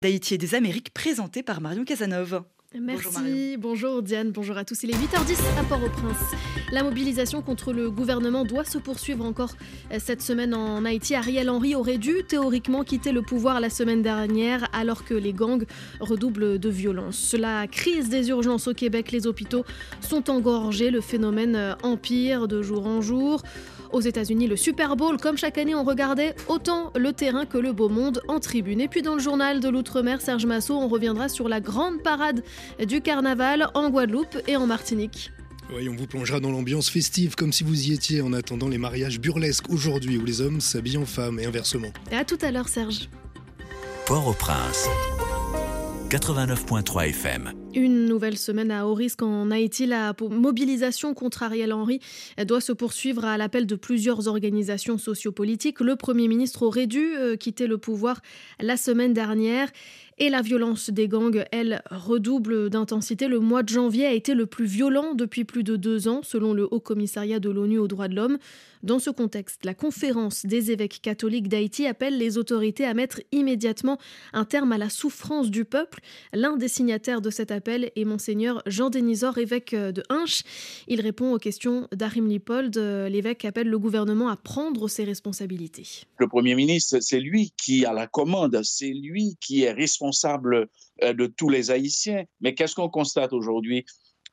d'Haïti 0.00 0.34
et 0.34 0.38
des 0.38 0.54
Amériques 0.54 0.92
présenté 0.94 1.42
par 1.42 1.60
Marion 1.60 1.84
Casanova. 1.84 2.44
Merci, 2.78 3.56
bonjour, 3.58 4.02
Diane, 4.02 4.30
bonjour 4.30 4.58
à 4.58 4.64
tous. 4.64 4.82
Il 4.82 4.90
est 4.90 4.94
8h10 4.94 5.58
à 5.58 5.64
Port-au-Prince. 5.64 6.34
La 6.70 6.82
mobilisation 6.82 7.40
contre 7.40 7.72
le 7.72 7.90
gouvernement 7.90 8.44
doit 8.44 8.64
se 8.64 8.76
poursuivre 8.76 9.24
encore 9.24 9.52
euh, 9.90 9.96
cette 9.98 10.20
semaine 10.20 10.54
en 10.54 10.84
Haïti. 10.84 11.14
Ariel 11.14 11.48
Henry 11.48 11.74
aurait 11.74 11.96
dû 11.96 12.24
théoriquement 12.28 12.84
quitter 12.84 13.10
le 13.10 13.22
pouvoir 13.22 13.60
la 13.60 13.70
semaine 13.70 14.02
dernière 14.02 14.68
alors 14.74 15.04
que 15.04 15.14
les 15.14 15.32
gangs 15.32 15.64
redoublent 15.98 16.58
de 16.58 16.68
violence. 16.68 17.34
La 17.36 17.66
crise 17.66 18.10
des 18.10 18.28
urgences 18.28 18.68
au 18.68 18.74
Québec, 18.74 19.12
les 19.12 19.26
hôpitaux 19.26 19.64
sont 20.02 20.28
engorgés, 20.28 20.90
le 20.90 21.00
phénomène 21.00 21.56
euh, 21.56 21.74
empire 21.82 22.48
de 22.48 22.60
jour 22.60 22.86
en 22.86 23.00
jour. 23.00 23.42
Aux 23.92 24.00
États-Unis, 24.00 24.46
le 24.46 24.56
Super 24.56 24.96
Bowl, 24.96 25.16
comme 25.18 25.38
chaque 25.38 25.58
année, 25.58 25.74
on 25.74 25.84
regardait 25.84 26.34
autant 26.48 26.92
le 26.96 27.12
terrain 27.12 27.46
que 27.46 27.58
le 27.58 27.72
beau 27.72 27.88
monde 27.88 28.20
en 28.28 28.40
tribune. 28.40 28.80
Et 28.80 28.88
puis 28.88 29.02
dans 29.02 29.14
le 29.14 29.20
journal 29.20 29.60
de 29.60 29.68
l'Outre-mer, 29.68 30.20
Serge 30.20 30.46
Massot, 30.46 30.74
on 30.74 30.88
reviendra 30.88 31.28
sur 31.28 31.48
la 31.48 31.60
grande 31.60 32.02
parade 32.02 32.42
du 32.86 33.00
carnaval 33.00 33.68
en 33.74 33.90
Guadeloupe 33.90 34.38
et 34.46 34.56
en 34.56 34.66
Martinique. 34.66 35.32
Oui, 35.74 35.88
on 35.88 35.96
vous 35.96 36.06
plongera 36.06 36.40
dans 36.40 36.50
l'ambiance 36.50 36.88
festive 36.88 37.34
comme 37.34 37.52
si 37.52 37.62
vous 37.62 37.88
y 37.88 37.92
étiez 37.92 38.22
en 38.22 38.32
attendant 38.32 38.68
les 38.68 38.78
mariages 38.78 39.20
burlesques 39.20 39.68
aujourd'hui 39.68 40.16
où 40.16 40.24
les 40.24 40.40
hommes 40.40 40.60
s'habillent 40.60 40.96
en 40.96 41.04
femmes 41.04 41.38
et 41.38 41.44
inversement. 41.44 41.92
Et 42.10 42.16
à 42.16 42.24
tout 42.24 42.38
à 42.40 42.50
l'heure, 42.50 42.68
Serge. 42.68 43.08
Port-au-Prince. 44.06 44.88
89.3 46.08 47.08
FM. 47.08 47.52
Une 47.74 48.06
nouvelle 48.06 48.38
semaine 48.38 48.70
à 48.70 48.86
haut 48.86 48.94
risque 48.94 49.22
en 49.22 49.50
Haïti. 49.50 49.86
La 49.86 50.14
mobilisation 50.30 51.12
contre 51.12 51.42
Ariel 51.42 51.72
Henry 51.72 52.00
doit 52.46 52.62
se 52.62 52.72
poursuivre 52.72 53.26
à 53.26 53.36
l'appel 53.36 53.66
de 53.66 53.76
plusieurs 53.76 54.26
organisations 54.26 54.96
sociopolitiques. 54.96 55.80
Le 55.80 55.94
Premier 55.94 56.28
ministre 56.28 56.62
aurait 56.62 56.86
dû 56.86 57.14
euh, 57.14 57.36
quitter 57.36 57.66
le 57.66 57.76
pouvoir 57.76 58.20
la 58.58 58.76
semaine 58.78 59.12
dernière. 59.12 59.68
Et 60.20 60.30
la 60.30 60.42
violence 60.42 60.90
des 60.90 61.06
gangs, 61.06 61.44
elle, 61.52 61.80
redouble 61.92 62.70
d'intensité. 62.70 63.28
Le 63.28 63.38
mois 63.38 63.62
de 63.62 63.68
janvier 63.68 64.04
a 64.04 64.12
été 64.12 64.34
le 64.34 64.46
plus 64.46 64.66
violent 64.66 65.14
depuis 65.14 65.44
plus 65.44 65.62
de 65.62 65.76
deux 65.76 66.08
ans, 66.08 66.22
selon 66.24 66.54
le 66.54 66.66
Haut 66.68 66.80
Commissariat 66.80 67.38
de 67.38 67.50
l'ONU 67.50 67.78
aux 67.78 67.86
droits 67.86 68.08
de 68.08 68.16
l'homme. 68.16 68.38
Dans 68.82 68.98
ce 68.98 69.10
contexte, 69.10 69.64
la 69.64 69.74
conférence 69.74 70.44
des 70.44 70.72
évêques 70.72 71.00
catholiques 71.02 71.48
d'Haïti 71.48 71.86
appelle 71.86 72.18
les 72.18 72.36
autorités 72.36 72.84
à 72.84 72.94
mettre 72.94 73.20
immédiatement 73.30 73.98
un 74.32 74.44
terme 74.44 74.72
à 74.72 74.78
la 74.78 74.88
souffrance 74.88 75.50
du 75.50 75.64
peuple. 75.64 76.00
L'un 76.32 76.56
des 76.56 76.68
signataires 76.68 77.20
de 77.20 77.30
cet 77.30 77.52
appel 77.52 77.92
est 77.94 78.04
monseigneur 78.04 78.62
Jean 78.66 78.90
Denisor, 78.90 79.38
évêque 79.38 79.74
de 79.74 80.02
Hinche. 80.08 80.42
Il 80.88 81.00
répond 81.00 81.32
aux 81.32 81.38
questions 81.38 81.88
d'Arim 81.92 82.28
Lipold. 82.28 82.76
L'évêque 82.76 83.44
appelle 83.44 83.68
le 83.68 83.78
gouvernement 83.78 84.28
à 84.28 84.36
prendre 84.36 84.88
ses 84.88 85.04
responsabilités. 85.04 86.04
Le 86.18 86.28
Premier 86.28 86.54
ministre, 86.56 86.98
c'est 87.00 87.20
lui 87.20 87.52
qui 87.56 87.84
a 87.84 87.92
la 87.92 88.06
commande, 88.08 88.60
c'est 88.64 88.92
lui 88.92 89.36
qui 89.40 89.62
est 89.62 89.72
responsable 89.72 90.07
euh, 91.02 91.12
de 91.12 91.26
tous 91.26 91.48
les 91.48 91.70
Haïtiens. 91.70 92.24
Mais 92.40 92.54
qu'est-ce 92.54 92.74
qu'on 92.74 92.88
constate 92.88 93.32
aujourd'hui? 93.32 93.84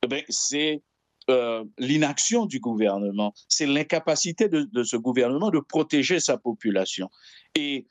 Eh 0.04 0.26
C'est 0.30 0.84
euh, 1.30 1.64
l'inaction 1.80 2.46
du 2.46 2.60
gouvernement, 2.60 3.34
c'est 3.50 3.66
l'incapacité 3.66 4.48
de, 4.48 4.84
ce 4.84 4.96
gouvernement 4.96 5.50
de 5.50 5.60
protéger 5.60 6.20
sa 6.20 6.38
population. 6.38 7.10
Et 7.56 7.88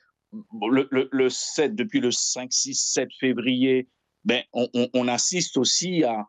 le, 0.63 1.29
7, 1.29 1.75
depuis 1.75 1.99
le 1.99 2.13
5, 2.13 2.53
6, 2.53 2.75
7 2.75 3.09
février, 3.19 3.89
ben, 4.25 4.43
on, 4.53 5.09
assiste 5.09 5.57
aussi 5.57 6.05
à, 6.05 6.27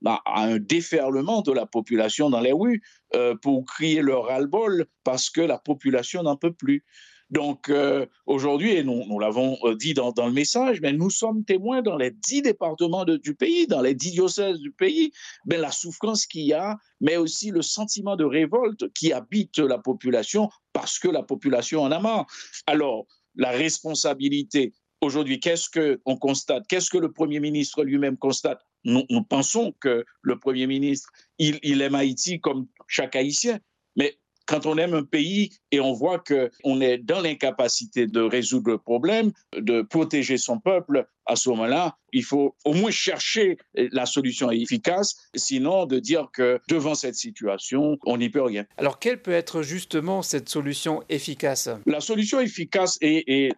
un 0.00 0.58
déferlement 0.58 1.42
de 1.42 1.52
la 1.52 1.66
population 1.66 2.30
dans 2.30 2.40
les 2.40 2.52
rues 2.52 2.82
euh, 3.14 3.34
pour 3.34 3.64
crier 3.66 4.00
leur 4.00 4.26
ras-le-bol 4.26 4.86
parce 5.04 5.28
que 5.28 5.42
la 5.42 5.58
population 5.58 6.22
n'en 6.22 6.36
peut 6.36 6.54
plus. 6.54 6.84
Donc 7.30 7.70
euh, 7.70 8.06
aujourd'hui, 8.26 8.72
et 8.72 8.84
nous, 8.84 9.18
l'avons 9.18 9.58
euh, 9.64 9.74
dit 9.74 9.94
dans, 9.94 10.12
le 10.16 10.32
message, 10.32 10.80
mais 10.80 10.92
nous 10.92 11.10
sommes 11.10 11.44
témoins 11.44 11.82
dans 11.82 11.96
les 11.96 12.12
dix 12.12 12.42
départements 12.42 13.04
du 13.04 13.34
pays, 13.34 13.66
dans 13.66 13.82
les 13.82 13.94
dix 13.94 14.12
diocèses 14.12 14.58
du 14.58 14.70
pays, 14.70 15.10
mais 15.44 15.56
la 15.56 15.72
souffrance 15.72 16.26
qu'il 16.26 16.44
y 16.44 16.52
a, 16.52 16.76
mais 17.00 17.16
aussi 17.16 17.50
le 17.50 17.62
sentiment 17.62 18.16
de 18.16 18.24
révolte 18.24 18.92
qui 18.92 19.12
habite 19.12 19.58
la 19.58 19.78
population 19.78 20.48
parce 20.72 20.98
que 20.98 21.08
la 21.08 21.22
population 21.22 21.82
en 21.82 21.90
a 21.90 21.98
marre. 21.98 22.26
Alors, 22.66 23.06
la 23.34 23.50
responsabilité, 23.50 24.72
aujourd'hui, 25.00 25.40
qu'est-ce 25.40 25.68
qu'on 25.68 26.16
constate? 26.16 26.66
Qu'est-ce 26.68 26.90
que 26.90 26.98
le 26.98 27.12
Premier 27.12 27.40
ministre 27.40 27.82
lui-même 27.82 28.16
constate? 28.16 28.60
Nous, 28.84 29.02
nous, 29.10 29.24
pensons 29.24 29.74
que 29.80 30.04
le 30.22 30.38
Premier 30.38 30.68
ministre, 30.68 31.10
il, 31.38 31.58
il 31.64 31.82
aime 31.82 31.96
Haïti 31.96 32.40
comme 32.40 32.68
chaque 32.86 33.16
Haïtien, 33.16 33.58
mais 33.96 34.16
quand 34.46 34.66
on 34.66 34.78
aime 34.78 34.94
un 34.94 35.02
pays 35.02 35.50
et 35.72 35.80
on 35.80 35.92
voit 35.92 36.18
qu'on 36.18 36.80
est 36.80 36.98
dans 36.98 37.20
l'incapacité 37.20 38.06
de 38.06 38.20
résoudre 38.20 38.70
le 38.70 38.78
problème, 38.78 39.32
de 39.56 39.82
protéger 39.82 40.38
son 40.38 40.58
peuple, 40.58 41.06
à 41.26 41.34
ce 41.34 41.48
moment-là, 41.50 41.96
il 42.12 42.22
faut 42.22 42.54
au 42.64 42.72
moins 42.72 42.92
chercher 42.92 43.58
la 43.74 44.06
solution 44.06 44.50
efficace, 44.50 45.16
sinon 45.34 45.84
de 45.84 45.98
dire 45.98 46.28
que 46.32 46.60
devant 46.68 46.94
cette 46.94 47.16
situation, 47.16 47.98
on 48.06 48.16
n'y 48.16 48.30
peut 48.30 48.42
rien. 48.42 48.64
Alors, 48.76 49.00
quelle 49.00 49.20
peut 49.20 49.32
être 49.32 49.62
justement 49.62 50.22
cette 50.22 50.48
solution 50.48 51.02
efficace? 51.08 51.68
La 51.84 52.00
solution 52.00 52.38
efficace, 52.38 52.96
et, 53.00 53.50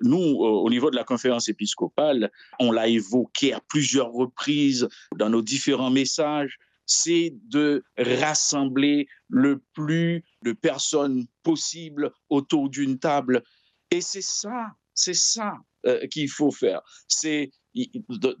nous, 0.00 0.18
au 0.18 0.70
niveau 0.70 0.90
de 0.90 0.96
la 0.96 1.04
conférence 1.04 1.48
épiscopale, 1.48 2.30
on 2.58 2.72
l'a 2.72 2.88
évoqué 2.88 3.52
à 3.52 3.60
plusieurs 3.68 4.10
reprises 4.10 4.88
dans 5.16 5.28
nos 5.28 5.42
différents 5.42 5.90
messages, 5.90 6.58
c'est 6.86 7.34
de 7.48 7.84
rassembler 7.96 9.06
le 9.28 9.62
plus 9.74 10.24
de 10.44 10.52
personnes 10.52 11.26
possible 11.42 12.12
autour 12.28 12.68
d'une 12.68 12.98
table. 12.98 13.42
Et 13.90 14.00
c'est 14.00 14.22
ça, 14.22 14.72
c'est 14.94 15.14
ça 15.14 15.54
euh, 15.86 16.06
qu'il 16.08 16.30
faut 16.30 16.50
faire. 16.50 16.80
C'est 17.08 17.50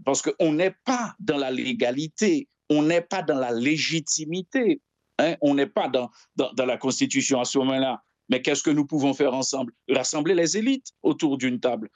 parce 0.04 0.22
qu'on 0.22 0.52
n'est 0.52 0.74
pas 0.84 1.14
dans 1.20 1.38
la 1.38 1.50
légalité, 1.50 2.48
on 2.68 2.82
n'est 2.82 3.02
pas 3.02 3.22
dans 3.22 3.38
la 3.38 3.52
légitimité, 3.52 4.80
hein, 5.18 5.36
on 5.40 5.54
n'est 5.54 5.66
pas 5.66 5.88
dans, 5.88 6.10
la 6.36 6.76
Constitution 6.76 7.40
à 7.40 7.44
ce 7.44 7.58
moment-là. 7.58 8.02
Mais 8.28 8.40
qu'est-ce 8.40 8.62
que 8.62 8.70
nous 8.70 8.86
pouvons 8.86 9.14
faire 9.14 9.34
ensemble? 9.34 9.72
Rassembler 9.88 10.34
les 10.34 10.56
élites 10.56 10.92
autour 11.02 11.36
d'une 11.36 11.60
table. 11.60 11.90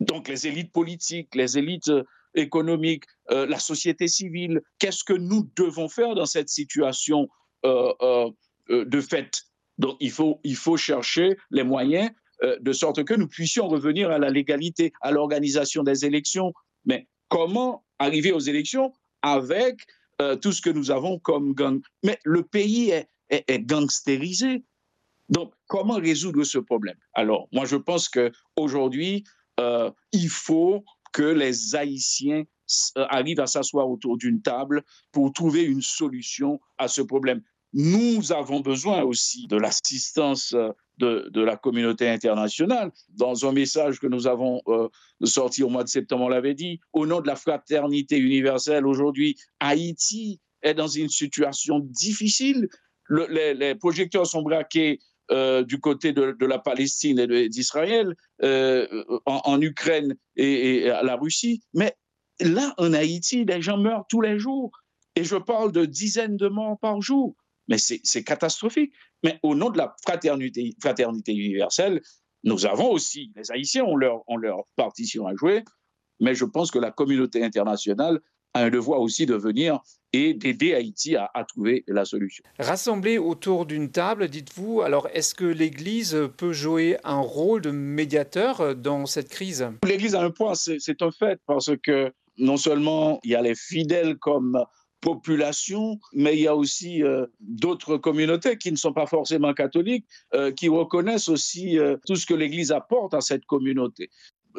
Donc 0.00 0.28
les 0.28 0.46
élites 0.46 0.72
politiques, 0.72 1.34
les 1.34 1.56
élites 1.56 1.90
économique, 2.34 3.04
euh, 3.30 3.46
la 3.46 3.58
société 3.58 4.08
civile. 4.08 4.60
Qu'est-ce 4.78 5.04
que 5.04 5.12
nous 5.12 5.48
devons 5.56 5.88
faire 5.88 6.14
dans 6.14 6.26
cette 6.26 6.48
situation 6.48 7.28
euh, 7.64 7.92
euh, 8.02 8.84
de 8.84 9.00
fait? 9.00 9.42
Donc, 9.78 9.96
il 10.00 10.10
faut, 10.10 10.40
il 10.44 10.56
faut 10.56 10.76
chercher 10.76 11.36
les 11.50 11.64
moyens 11.64 12.10
de 12.60 12.72
sorte 12.72 13.04
que 13.04 13.14
nous 13.14 13.28
puissions 13.28 13.68
revenir 13.68 14.10
à 14.10 14.18
la 14.18 14.28
légalité, 14.28 14.92
à 15.00 15.12
l'organisation 15.12 15.82
des 15.82 16.04
élections. 16.04 16.52
Mais 16.84 17.08
comment 17.28 17.84
arriver 17.98 18.32
aux 18.32 18.40
élections 18.40 18.92
avec 19.22 19.80
tout 20.42 20.52
ce 20.52 20.60
que 20.60 20.68
nous 20.68 20.90
avons 20.90 21.18
comme 21.18 21.54
gang? 21.54 21.80
Mais 22.02 22.18
le 22.24 22.42
pays 22.42 22.90
est, 22.90 23.08
est, 23.30 23.60
gangstérisé. 23.60 24.62
Donc, 25.28 25.54
comment 25.68 25.94
résoudre 25.94 26.44
ce 26.44 26.58
problème? 26.58 26.96
Alors, 27.14 27.48
moi, 27.52 27.64
je 27.64 27.76
pense 27.76 28.08
qu'aujourd'hui, 28.08 29.24
euh, 29.60 29.90
il 30.12 30.28
faut 30.28 30.84
que 31.14 31.22
les 31.22 31.74
Haïtiens 31.74 32.44
euh, 32.98 33.06
arrivent 33.08 33.40
à 33.40 33.46
s'asseoir 33.46 33.88
autour 33.88 34.18
d'une 34.18 34.42
table 34.42 34.82
pour 35.12 35.32
trouver 35.32 35.62
une 35.62 35.80
solution 35.80 36.60
à 36.76 36.88
ce 36.88 37.00
problème. 37.00 37.40
Nous 37.72 38.32
avons 38.32 38.60
besoin 38.60 39.02
aussi 39.02 39.46
de 39.46 39.56
l'assistance 39.56 40.52
euh, 40.54 40.70
de, 40.98 41.40
la 41.40 41.56
communauté 41.56 42.08
internationale. 42.08 42.92
Dans 43.10 43.46
un 43.46 43.52
message 43.52 44.00
que 44.00 44.06
nous 44.06 44.26
avons 44.26 44.60
euh, 44.68 44.88
sorti 45.22 45.62
au 45.62 45.68
mois 45.68 45.84
de 45.84 45.88
septembre, 45.88 46.24
on 46.24 46.28
l'avait 46.28 46.54
dit, 46.54 46.80
au 46.92 47.06
nom 47.06 47.20
de 47.20 47.26
la 47.26 47.36
fraternité 47.36 48.18
universelle, 48.18 48.86
aujourd'hui, 48.86 49.36
Haïti 49.60 50.40
est 50.62 50.74
dans 50.74 50.88
une 50.88 51.08
situation 51.08 51.78
difficile. 51.78 52.68
les, 53.08 53.74
projecteurs 53.76 54.26
sont 54.26 54.42
braqués 54.42 54.98
euh, 55.30 55.64
du 55.64 55.80
côté 55.80 56.12
de, 56.12 56.36
la 56.46 56.58
Palestine 56.58 57.18
et 57.18 57.48
d'Israël, 57.48 58.14
euh, 58.42 58.86
en, 59.24 59.60
Ukraine 59.60 60.14
et, 60.36 60.90
à 60.90 61.02
la 61.02 61.16
Russie. 61.16 61.62
Mais 61.72 61.94
là, 62.40 62.74
en 62.78 62.92
Haïti, 62.92 63.44
les 63.44 63.62
gens 63.62 63.78
meurent 63.78 64.06
tous 64.08 64.20
les 64.20 64.38
jours. 64.38 64.70
Et 65.16 65.24
je 65.24 65.36
parle 65.36 65.72
de 65.72 65.84
dizaines 65.84 66.36
de 66.36 66.48
morts 66.48 66.78
par 66.80 67.00
jour. 67.00 67.36
Mais 67.68 67.78
c'est 67.78 68.24
catastrophique. 68.24 68.92
Mais 69.22 69.38
au 69.42 69.54
nom 69.54 69.70
de 69.70 69.78
la 69.78 69.94
fraternité, 70.02 70.74
universelle, 71.28 72.02
nous 72.42 72.66
avons 72.66 72.90
aussi, 72.90 73.32
les 73.36 73.50
Haïtiens 73.50 73.84
ont 73.84 73.96
leur 73.96 74.64
partition 74.76 75.26
à 75.26 75.34
jouer, 75.34 75.64
mais 76.20 76.34
je 76.34 76.44
pense 76.44 76.70
que 76.70 76.78
la 76.78 76.90
communauté 76.90 77.42
internationale 77.42 78.20
a 78.54 78.62
un 78.62 78.70
devoir 78.70 79.00
aussi 79.00 79.26
de 79.26 79.34
venir 79.34 79.80
et 80.12 80.32
d'aider 80.32 80.74
Haïti 80.74 81.16
à, 81.16 81.44
trouver 81.46 81.84
la 81.88 82.04
solution. 82.04 82.44
Rassemblés 82.60 83.18
autour 83.18 83.66
d'une 83.66 83.90
table, 83.90 84.28
dites-vous, 84.28 84.80
alors 84.80 85.08
est-ce 85.12 85.34
que 85.34 85.44
l'Église 85.44 86.16
peut 86.36 86.52
jouer 86.52 86.96
un 87.02 87.18
rôle 87.18 87.60
de 87.62 87.72
médiateur 87.72 88.76
dans 88.76 89.06
cette 89.06 89.28
crise? 89.28 89.66
L'Église 89.84 90.14
a 90.14 90.22
un 90.22 90.30
point, 90.30 90.54
c'est 90.54 91.02
un 91.02 91.10
fait, 91.10 91.40
parce 91.46 91.70
que 91.82 92.12
non 92.38 92.56
seulement 92.56 93.18
il 93.24 93.32
y 93.32 93.34
a 93.34 93.42
les 93.42 93.56
fidèles 93.56 94.16
comme 94.18 94.64
population, 95.00 95.98
mais 96.14 96.34
il 96.34 96.42
y 96.42 96.46
a 96.46 96.56
aussi 96.56 97.02
euh, 97.02 97.26
d'autres 97.40 97.98
communautés 97.98 98.56
qui 98.56 98.72
ne 98.72 98.76
sont 98.76 98.94
pas 98.94 99.06
forcément 99.06 99.52
catholiques, 99.52 100.06
euh, 100.34 100.50
qui 100.50 100.68
reconnaissent 100.68 101.28
aussi 101.28 101.78
euh, 101.78 101.96
tout 102.06 102.16
ce 102.16 102.24
que 102.24 102.32
l'Église 102.32 102.72
apporte 102.72 103.12
à 103.12 103.20
cette 103.20 103.44
communauté. 103.44 104.10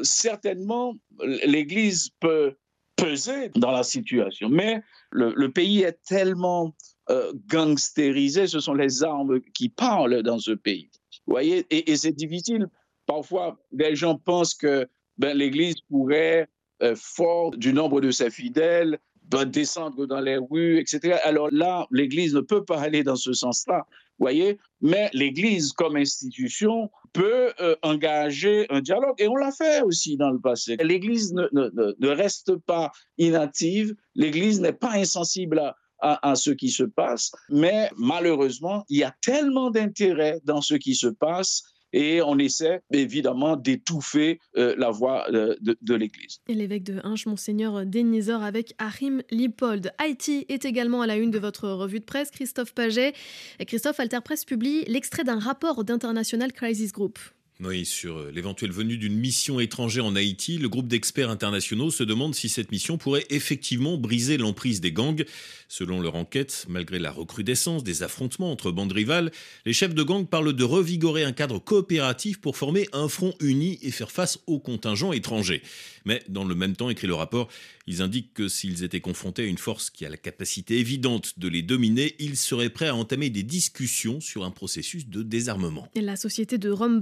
certainement, 0.04 0.94
l'Église 1.24 2.10
peut 2.20 2.56
peser 2.96 3.50
dans 3.56 3.72
la 3.72 3.84
situation, 3.84 4.50
mais 4.50 4.82
le, 5.12 5.48
pays 5.48 5.84
est 5.84 6.00
tellement 6.06 6.76
euh, 7.10 7.34
gangstérisé, 7.48 8.48
ce 8.48 8.60
sont 8.60 8.74
les 8.74 9.04
armes 9.04 9.42
qui 9.54 9.70
parlent 9.70 10.24
dans 10.24 10.40
ce 10.40 10.52
pays. 10.52 10.90
Vous 11.26 11.34
voyez, 11.34 11.66
et, 11.70 11.96
c'est 11.96 12.12
difficile. 12.12 12.68
Parfois, 13.06 13.60
les 13.72 13.96
gens 13.96 14.18
pensent 14.18 14.56
que 14.56 14.88
ben, 15.18 15.38
l'Église 15.38 15.76
pourrait, 15.90 16.50
euh, 16.84 16.96
fort 16.96 17.52
du 17.52 17.74
nombre 17.74 18.02
de 18.02 18.12
ses 18.12 18.30
fidèles, 18.30 19.00
doit 19.24 19.46
descendre 19.46 20.06
dans 20.06 20.22
les 20.22 20.38
rues, 20.38 20.80
etc. 20.80 21.18
Alors 21.24 21.50
là, 21.52 21.88
l'Église 21.92 22.36
ne 22.36 22.42
peut 22.42 22.64
pas 22.64 22.80
aller 22.80 23.04
dans 23.04 23.16
ce 23.16 23.34
sens-là, 23.34 23.86
voyez, 24.20 24.60
mais 24.82 25.10
l'Église 25.14 25.72
comme 25.74 25.96
institution 25.96 26.90
peut 27.16 27.54
euh, 27.62 27.76
engager 27.82 28.68
un 28.70 28.82
dialogue, 28.82 29.16
et 29.18 29.28
on 29.28 29.36
l'a 29.36 29.52
fait 29.52 29.82
aussi 29.82 30.18
dans 30.18 30.30
le 30.30 30.40
passé. 30.40 30.76
L'Église 30.82 31.34
ne, 31.34 32.08
reste 32.10 32.56
pas 32.58 32.92
inactive, 33.18 33.96
l'Église 34.16 34.60
n'est 34.60 34.74
pas 34.74 34.92
insensible 34.92 35.60
à, 36.00 36.30
à, 36.30 36.36
ce 36.36 36.52
qui 36.52 36.70
se 36.70 36.84
passe, 36.84 37.32
mais 37.50 37.90
malheureusement, 37.98 38.84
il 38.90 39.00
y 39.00 39.04
a 39.04 39.16
tellement 39.22 39.72
d'intérêt 39.72 40.42
dans 40.44 40.62
ce 40.62 40.76
qui 40.76 40.94
se 40.94 41.08
passe 41.08 41.64
et 41.96 42.22
on 42.22 42.38
essaie 42.38 42.82
évidemment 42.92 43.56
d'étouffer 43.56 44.40
euh, 44.58 44.76
la 44.78 44.92
voix 44.92 45.26
euh, 45.32 45.56
de, 45.62 45.96
l'Église. 45.96 46.40
Et 46.50 46.54
l'évêque 46.54 46.84
de 46.84 47.00
Hinche, 47.04 47.26
monseigneur 47.26 47.86
Denisor, 47.86 48.44
avec 48.44 48.76
Harim 48.78 49.24
Lipold. 49.32 49.94
Haïti 49.98 50.46
est 50.50 50.66
également 50.66 51.02
à 51.02 51.08
la 51.08 51.16
une 51.16 51.32
de 51.32 51.40
votre 51.40 51.70
revue 51.70 52.02
de 52.02 52.06
presse, 52.06 52.32
Christophe 52.32 52.74
Paget. 52.74 53.14
Et 53.60 53.66
Christophe, 53.66 54.00
Alter 54.02 54.20
Presse 54.24 54.44
publie 54.44 54.84
l'extrait 54.88 55.24
d'un 55.24 55.40
rapport 55.40 55.86
d'International 55.86 56.52
Crisis 56.52 56.92
Group. 56.92 57.18
Oui, 57.62 57.86
sur 57.86 58.18
euh, 58.18 58.32
l'éventuelle 58.32 58.72
venue 58.72 58.98
d'une 58.98 59.16
mission 59.16 59.62
étrangère 59.62 60.06
en 60.06 60.18
Haïti, 60.18 60.58
le 60.58 60.68
groupe 60.68 60.90
d'experts 60.90 61.30
internationaux 61.30 61.90
se 61.90 62.04
demande 62.04 62.36
si 62.36 62.50
cette 62.50 62.70
mission 62.70 62.98
pourrait 62.98 63.26
effectivement 63.30 63.98
briser 63.98 64.38
l'emprise 64.38 64.82
des 64.82 64.92
gangs. 64.92 65.24
Selon 65.70 66.02
leur 66.02 66.16
enquête, 66.16 66.66
malgré 66.68 67.00
la 67.00 67.12
recrudescence 67.12 67.84
des 67.84 68.04
affrontements 68.04 68.52
entre 68.52 68.72
bandes 68.72 68.92
rivales, 68.92 69.32
les 69.66 69.74
chefs 69.74 69.96
de 69.96 70.04
gang 70.04 70.28
parlent 70.28 70.54
de 70.54 70.64
revigorer 70.64 71.24
un 71.24 71.32
cadre 71.32 71.60
coopératif 71.60 72.40
pour 72.40 72.58
former 72.58 72.88
un 72.92 73.08
front 73.08 73.34
uni 73.40 73.80
et 73.82 73.92
faire 73.92 74.12
face 74.12 74.38
aux 74.48 74.60
contingents 74.60 75.14
étrangers. 75.14 75.62
Mais 76.06 76.24
dans 76.30 76.46
le 76.46 76.56
même 76.56 76.76
temps, 76.76 76.90
écrit 76.90 77.08
le 77.08 77.16
rapport, 77.16 77.48
ils 77.88 78.02
indiquent 78.02 78.34
que 78.34 78.48
s'ils 78.48 78.84
étaient 78.84 79.02
confrontés 79.02 79.44
à 79.44 79.46
une 79.46 79.58
force 79.58 79.90
qui 79.90 80.06
a 80.06 80.10
la 80.10 80.18
capacité 80.18 80.78
évidente 80.78 81.40
de 81.40 81.48
les 81.48 81.64
dominer, 81.64 82.16
ils 82.20 82.38
seraient 82.38 82.70
prêts 82.70 82.88
à 82.88 82.96
entamer 82.96 83.30
des 83.30 83.44
discussions 83.44 84.20
sur 84.20 84.44
un 84.44 84.52
processus 84.52 85.08
de 85.08 85.24
désarmement. 85.24 85.88
La 85.96 86.16
société 86.16 86.58
de 86.58 86.70
Rome 86.70 87.00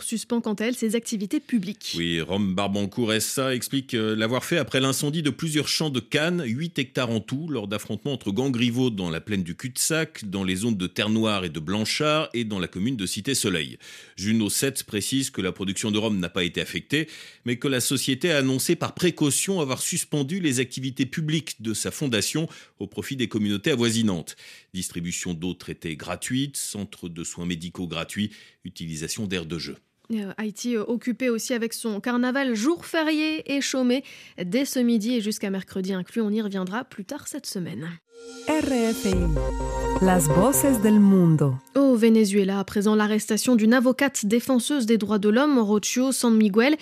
Suspend 0.00 0.40
quant 0.40 0.54
à 0.54 0.64
elle 0.64 0.74
ses 0.74 0.94
activités 0.94 1.38
publiques. 1.38 1.94
Oui, 1.98 2.20
Rome 2.22 2.54
Barbancourt 2.54 3.12
SA 3.20 3.54
explique 3.54 3.92
euh, 3.92 4.16
l'avoir 4.16 4.42
fait 4.42 4.56
après 4.56 4.80
l'incendie 4.80 5.22
de 5.22 5.28
plusieurs 5.28 5.68
champs 5.68 5.90
de 5.90 6.00
canne, 6.00 6.42
8 6.46 6.78
hectares 6.78 7.10
en 7.10 7.20
tout, 7.20 7.48
lors 7.48 7.68
d'affrontements 7.68 8.14
entre 8.14 8.30
gangs 8.30 8.56
rivaux 8.56 8.88
dans 8.88 9.10
la 9.10 9.20
plaine 9.20 9.42
du 9.42 9.54
cul-de-sac, 9.54 10.24
dans 10.24 10.44
les 10.44 10.56
zones 10.56 10.78
de 10.78 10.86
Terre 10.86 11.10
Noire 11.10 11.44
et 11.44 11.50
de 11.50 11.60
Blanchard 11.60 12.30
et 12.32 12.44
dans 12.44 12.58
la 12.58 12.68
commune 12.68 12.96
de 12.96 13.04
Cité-Soleil. 13.04 13.78
Juno 14.16 14.48
7 14.48 14.84
précise 14.84 15.28
que 15.28 15.42
la 15.42 15.52
production 15.52 15.90
de 15.90 15.98
Rome 15.98 16.20
n'a 16.20 16.30
pas 16.30 16.44
été 16.44 16.62
affectée, 16.62 17.06
mais 17.44 17.56
que 17.56 17.68
la 17.68 17.80
société 17.80 18.32
a 18.32 18.38
annoncé 18.38 18.76
par 18.76 18.94
précaution 18.94 19.60
avoir 19.60 19.82
suspendu 19.82 20.40
les 20.40 20.58
activités 20.58 21.04
publiques 21.04 21.60
de 21.60 21.74
sa 21.74 21.90
fondation 21.90 22.48
au 22.78 22.86
profit 22.86 23.16
des 23.16 23.28
communautés 23.28 23.72
avoisinantes. 23.72 24.36
Distribution 24.72 25.34
d'eau 25.34 25.52
traitée 25.52 25.96
gratuite, 25.96 26.56
centre 26.56 27.08
de 27.10 27.24
soins 27.24 27.46
médicaux 27.46 27.86
gratuits, 27.86 28.30
utilisation 28.64 29.26
d'aires 29.26 29.46
de 29.46 29.58
jeu. 29.58 29.65
Euh, 30.12 30.32
Haïti 30.36 30.76
euh, 30.76 30.84
occupé 30.86 31.30
aussi 31.30 31.52
avec 31.52 31.72
son 31.72 32.00
carnaval 32.00 32.54
jour 32.54 32.84
férié 32.84 33.52
et 33.52 33.60
chômé 33.60 34.04
dès 34.42 34.64
ce 34.64 34.78
midi 34.78 35.14
et 35.14 35.20
jusqu'à 35.20 35.50
mercredi 35.50 35.92
inclus. 35.92 36.20
On 36.20 36.30
y 36.30 36.40
reviendra 36.40 36.84
plus 36.84 37.04
tard 37.04 37.26
cette 37.26 37.46
semaine. 37.46 37.88
RFI, 38.48 39.14
las 40.00 40.28
voces 40.28 40.80
del 40.80 41.00
mundo. 41.00 41.56
Au 41.74 41.96
Venezuela, 41.96 42.60
à 42.60 42.64
présent 42.64 42.94
l'arrestation 42.94 43.56
d'une 43.56 43.74
avocate 43.74 44.24
défenseuse 44.24 44.86
des 44.86 44.98
droits 44.98 45.18
de 45.18 45.28
l'homme, 45.28 45.58
Rocio 45.58 46.12
San 46.12 46.34
Miguel. 46.34 46.76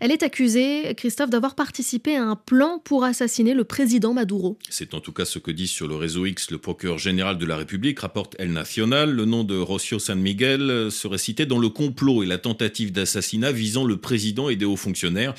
Elle 0.00 0.12
est 0.12 0.22
accusée, 0.22 0.94
Christophe, 0.96 1.30
d'avoir 1.30 1.54
participé 1.54 2.16
à 2.16 2.24
un 2.24 2.36
plan 2.36 2.78
pour 2.84 3.04
assassiner 3.04 3.54
le 3.54 3.64
président 3.64 4.12
Maduro. 4.12 4.58
C'est 4.68 4.94
en 4.94 5.00
tout 5.00 5.12
cas 5.12 5.24
ce 5.24 5.38
que 5.38 5.50
dit 5.50 5.66
sur 5.66 5.88
le 5.88 5.96
réseau 5.96 6.26
X 6.26 6.50
le 6.50 6.58
procureur 6.58 6.98
général 6.98 7.38
de 7.38 7.46
la 7.46 7.56
République, 7.56 7.98
rapporte 8.00 8.36
El 8.38 8.52
Nacional. 8.52 9.10
Le 9.10 9.24
nom 9.24 9.42
de 9.42 9.56
Rocio 9.56 9.98
San 9.98 10.20
Miguel 10.20 10.90
serait 10.90 11.18
cité 11.18 11.46
dans 11.46 11.58
le 11.58 11.68
complot 11.68 12.22
et 12.22 12.26
la 12.26 12.38
tentative 12.38 12.92
d'assassinat 12.92 13.52
visant 13.52 13.84
le 13.84 13.96
président 13.96 14.50
et 14.50 14.56
des 14.56 14.66
hauts 14.66 14.76
fonctionnaires. 14.76 15.34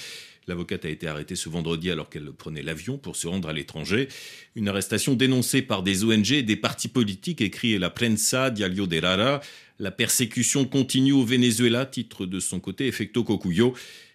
L'avocate 0.48 0.86
a 0.86 0.90
été 0.90 1.08
arrêtée 1.08 1.36
ce 1.36 1.50
vendredi 1.50 1.92
alors 1.92 2.10
qu'elle 2.10 2.32
prenait 2.32 2.62
l'avion 2.62 2.98
pour 2.98 3.18
se 3.18 3.28
rendre 3.28 3.50
à 3.50 3.54
l'étranger. 3.54 4.08
Une 4.56 4.70
arrestation 4.70 5.14
dénoncée 5.14 5.62
par 5.62 5.84
des 5.84 6.06
ONG 6.06 6.32
et 6.32 6.44
des 6.44 6.56
partis 6.56 6.88
politiques, 6.88 7.42
écrit 7.42 7.78
la 7.78 7.90
Prensa 7.90 8.50
Diario 8.50 8.88
de 8.88 9.00
Rara. 9.00 9.42
La 9.80 9.92
persécution 9.92 10.64
continue 10.66 11.12
au 11.12 11.26
Venezuela, 11.26 11.86
titre 11.86 12.26
de 12.26 12.40
son 12.40 12.62
côté 12.62 12.88
Effecto 12.88 13.26
Cocuyo. 13.26 13.74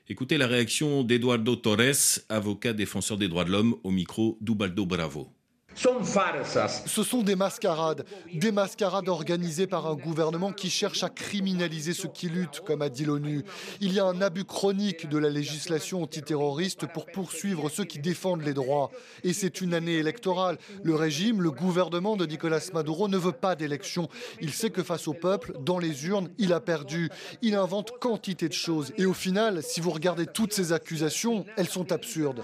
Écoutez 0.08 0.38
la 0.38 0.46
réaction 0.46 1.05
d'Eduardo 1.05 1.55
Torres, 1.55 2.20
avocat 2.29 2.73
défenseur 2.73 3.19
des 3.19 3.28
droits 3.28 3.44
de 3.44 3.50
l'homme, 3.50 3.76
au 3.85 3.90
micro 3.90 4.38
d'Ubaldo 4.40 4.87
Bravo. 4.87 5.28
Ce 5.74 7.02
sont 7.02 7.22
des 7.22 7.36
mascarades, 7.36 8.04
des 8.32 8.52
mascarades 8.52 9.08
organisées 9.08 9.66
par 9.66 9.86
un 9.86 9.94
gouvernement 9.94 10.52
qui 10.52 10.70
cherche 10.70 11.02
à 11.02 11.08
criminaliser 11.08 11.92
ceux 11.92 12.08
qui 12.08 12.28
luttent, 12.28 12.60
comme 12.60 12.82
a 12.82 12.88
dit 12.88 13.04
l'ONU. 13.04 13.44
Il 13.80 13.92
y 13.92 14.00
a 14.00 14.04
un 14.04 14.20
abus 14.20 14.44
chronique 14.44 15.08
de 15.08 15.19
la 15.19 15.30
législation 15.30 16.02
antiterroriste 16.02 16.86
pour 16.92 17.06
poursuivre 17.06 17.69
ceux 17.69 17.84
qui 17.84 17.98
défendent 17.98 18.42
les 18.42 18.54
droits. 18.54 18.90
Et 19.24 19.32
c'est 19.32 19.60
une 19.60 19.74
année 19.74 19.96
électorale. 19.96 20.58
Le 20.82 20.94
régime, 20.94 21.42
le 21.42 21.50
gouvernement 21.50 22.16
de 22.16 22.26
Nicolas 22.26 22.60
Maduro 22.72 23.08
ne 23.08 23.16
veut 23.16 23.32
pas 23.32 23.54
d'élection. 23.54 24.08
Il 24.40 24.52
sait 24.52 24.70
que 24.70 24.82
face 24.82 25.08
au 25.08 25.14
peuple, 25.14 25.54
dans 25.60 25.78
les 25.78 26.06
urnes, 26.06 26.28
il 26.38 26.52
a 26.52 26.60
perdu. 26.60 27.08
Il 27.40 27.54
invente 27.54 27.92
quantité 27.98 28.48
de 28.48 28.52
choses. 28.52 28.92
Et 28.98 29.06
au 29.06 29.14
final, 29.14 29.62
si 29.62 29.80
vous 29.80 29.90
regardez 29.90 30.26
toutes 30.26 30.52
ces 30.52 30.72
accusations, 30.72 31.44
elles 31.56 31.68
sont 31.68 31.92
absurdes. 31.92 32.42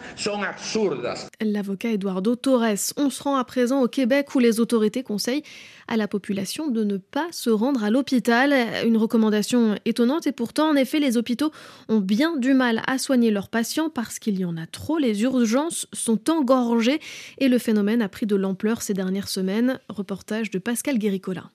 L'avocat 1.40 1.90
Eduardo 1.90 2.36
Torres, 2.36 2.92
on 2.96 3.10
se 3.18 3.22
rend 3.24 3.36
à 3.36 3.44
présent 3.44 3.82
au 3.82 3.88
Québec 3.88 4.34
où 4.34 4.38
les 4.38 4.60
autorités 4.60 5.02
conseillent 5.02 5.42
à 5.88 5.96
la 5.96 6.06
population 6.06 6.68
de 6.68 6.84
ne 6.84 6.96
pas 6.96 7.26
se 7.32 7.50
rendre 7.50 7.82
à 7.82 7.90
l'hôpital. 7.90 8.54
Une 8.86 8.96
recommandation 8.96 9.76
étonnante 9.84 10.26
et 10.26 10.32
pourtant, 10.32 10.70
en 10.70 10.76
effet, 10.76 11.00
les 11.00 11.16
hôpitaux 11.16 11.50
ont 11.88 11.98
bien 11.98 12.36
du 12.36 12.54
mal 12.54 12.82
à 12.86 12.98
soigner 12.98 13.30
leurs 13.30 13.48
patients 13.48 13.90
parce 13.90 14.18
qu'il 14.18 14.38
y 14.38 14.44
en 14.44 14.56
a 14.56 14.66
trop. 14.66 14.98
Les 14.98 15.22
urgences 15.22 15.86
sont 15.92 16.30
engorgées 16.30 17.00
et 17.38 17.48
le 17.48 17.58
phénomène 17.58 18.02
a 18.02 18.08
pris 18.08 18.26
de 18.26 18.36
l'ampleur 18.36 18.82
ces 18.82 18.94
dernières 18.94 19.28
semaines. 19.28 19.80
Reportage 19.88 20.50
de 20.50 20.58
Pascal 20.58 20.98
Guéricola. 20.98 21.50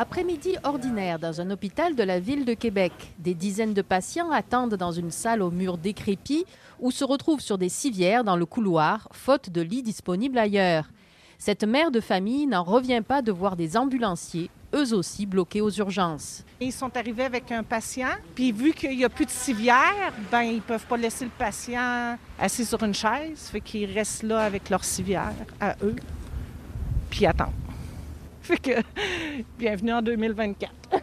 Après-midi 0.00 0.54
ordinaire 0.62 1.18
dans 1.18 1.40
un 1.40 1.50
hôpital 1.50 1.96
de 1.96 2.04
la 2.04 2.20
ville 2.20 2.44
de 2.44 2.54
Québec. 2.54 2.92
Des 3.18 3.34
dizaines 3.34 3.74
de 3.74 3.82
patients 3.82 4.30
attendent 4.30 4.76
dans 4.76 4.92
une 4.92 5.10
salle 5.10 5.42
aux 5.42 5.50
murs 5.50 5.76
décrépits 5.76 6.44
ou 6.78 6.92
se 6.92 7.02
retrouvent 7.02 7.40
sur 7.40 7.58
des 7.58 7.68
civières 7.68 8.22
dans 8.22 8.36
le 8.36 8.46
couloir, 8.46 9.08
faute 9.10 9.50
de 9.50 9.60
lits 9.60 9.82
disponibles 9.82 10.38
ailleurs. 10.38 10.88
Cette 11.36 11.64
mère 11.64 11.90
de 11.90 11.98
famille 11.98 12.46
n'en 12.46 12.62
revient 12.62 13.02
pas 13.04 13.22
de 13.22 13.32
voir 13.32 13.56
des 13.56 13.76
ambulanciers, 13.76 14.50
eux 14.72 14.94
aussi 14.94 15.26
bloqués 15.26 15.62
aux 15.62 15.70
urgences. 15.70 16.44
Ils 16.60 16.72
sont 16.72 16.96
arrivés 16.96 17.24
avec 17.24 17.50
un 17.50 17.64
patient, 17.64 18.14
puis 18.36 18.52
vu 18.52 18.72
qu'il 18.74 18.96
n'y 18.96 19.04
a 19.04 19.08
plus 19.08 19.26
de 19.26 19.30
civière, 19.30 20.12
ben 20.30 20.42
ils 20.42 20.62
peuvent 20.62 20.86
pas 20.86 20.96
laisser 20.96 21.24
le 21.24 21.32
patient 21.36 22.16
assis 22.38 22.64
sur 22.64 22.80
une 22.84 22.94
chaise, 22.94 23.48
fait 23.50 23.60
qu'ils 23.60 23.90
restent 23.90 24.22
là 24.22 24.42
avec 24.42 24.70
leur 24.70 24.84
civière 24.84 25.34
à 25.60 25.74
eux, 25.82 25.96
puis 27.10 27.26
attendent. 27.26 27.67
Fait 28.42 28.58
que 28.58 28.70
bienvenue 29.58 29.92
en 29.92 30.02
2024. 30.02 30.72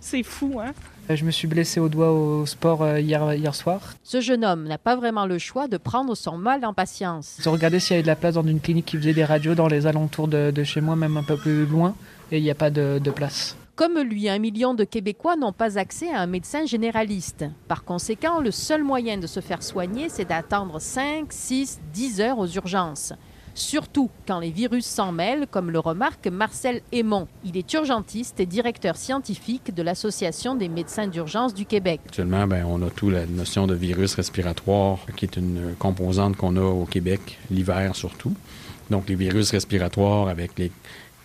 C'est 0.00 0.22
fou, 0.22 0.60
hein? 0.60 0.72
Euh, 1.10 1.16
je 1.16 1.24
me 1.24 1.30
suis 1.30 1.48
blessé 1.48 1.80
au 1.80 1.88
doigt 1.88 2.10
au 2.12 2.44
sport 2.46 2.82
euh, 2.82 3.00
hier, 3.00 3.34
hier 3.34 3.54
soir. 3.54 3.80
Ce 4.02 4.20
jeune 4.20 4.44
homme 4.44 4.64
n'a 4.64 4.78
pas 4.78 4.96
vraiment 4.96 5.26
le 5.26 5.38
choix 5.38 5.68
de 5.68 5.76
prendre 5.76 6.14
son 6.14 6.36
mal 6.36 6.64
en 6.64 6.74
patience. 6.74 7.38
J'ai 7.42 7.50
regardé 7.50 7.80
s'il 7.80 7.92
y 7.92 7.94
avait 7.94 8.02
de 8.02 8.08
la 8.08 8.16
place 8.16 8.34
dans 8.34 8.46
une 8.46 8.60
clinique 8.60 8.86
qui 8.86 8.96
faisait 8.96 9.12
des 9.12 9.24
radios 9.24 9.54
dans 9.54 9.68
les 9.68 9.86
alentours 9.86 10.28
de, 10.28 10.64
chez 10.64 10.80
moi, 10.80 10.96
même 10.96 11.16
un 11.16 11.22
peu 11.22 11.36
plus 11.36 11.66
loin, 11.66 11.94
et 12.30 12.38
il 12.38 12.42
n'y 12.42 12.50
a 12.50 12.54
pas 12.54 12.70
de, 12.70 13.00
de 13.02 13.10
place. 13.10 13.56
Comme 13.74 13.98
lui, 14.00 14.28
un 14.28 14.38
million 14.38 14.74
de 14.74 14.84
Québécois 14.84 15.36
n'ont 15.36 15.52
pas 15.52 15.78
accès 15.78 16.12
à 16.12 16.20
un 16.20 16.26
médecin 16.26 16.66
généraliste. 16.66 17.44
Par 17.68 17.84
conséquent, 17.84 18.40
le 18.40 18.50
seul 18.50 18.82
moyen 18.82 19.18
de 19.18 19.26
se 19.26 19.40
faire 19.40 19.62
soigner, 19.62 20.08
c'est 20.08 20.26
d'attendre 20.26 20.80
5, 20.80 21.26
6, 21.30 21.80
10 21.92 22.20
heures 22.20 22.38
aux 22.38 22.48
urgences 22.48 23.14
surtout 23.54 24.10
quand 24.26 24.40
les 24.40 24.50
virus 24.50 24.86
s'en 24.86 25.12
mêlent, 25.12 25.46
comme 25.50 25.70
le 25.70 25.78
remarque 25.78 26.26
Marcel 26.26 26.82
Aymon. 26.92 27.28
Il 27.44 27.56
est 27.56 27.72
urgentiste 27.72 28.40
et 28.40 28.46
directeur 28.46 28.96
scientifique 28.96 29.74
de 29.74 29.82
l'Association 29.82 30.54
des 30.54 30.68
médecins 30.68 31.06
d'urgence 31.06 31.54
du 31.54 31.66
Québec. 31.66 32.00
Actuellement, 32.06 32.46
ben, 32.46 32.64
on 32.66 32.82
a 32.82 32.90
tout 32.90 33.10
la 33.10 33.26
notion 33.26 33.66
de 33.66 33.74
virus 33.74 34.14
respiratoire, 34.14 34.98
qui 35.16 35.24
est 35.24 35.36
une 35.36 35.74
composante 35.78 36.36
qu'on 36.36 36.56
a 36.56 36.62
au 36.62 36.84
Québec, 36.84 37.38
l'hiver 37.50 37.96
surtout. 37.96 38.34
Donc, 38.90 39.08
les 39.08 39.14
virus 39.14 39.50
respiratoires 39.50 40.28
avec 40.28 40.58
les 40.58 40.70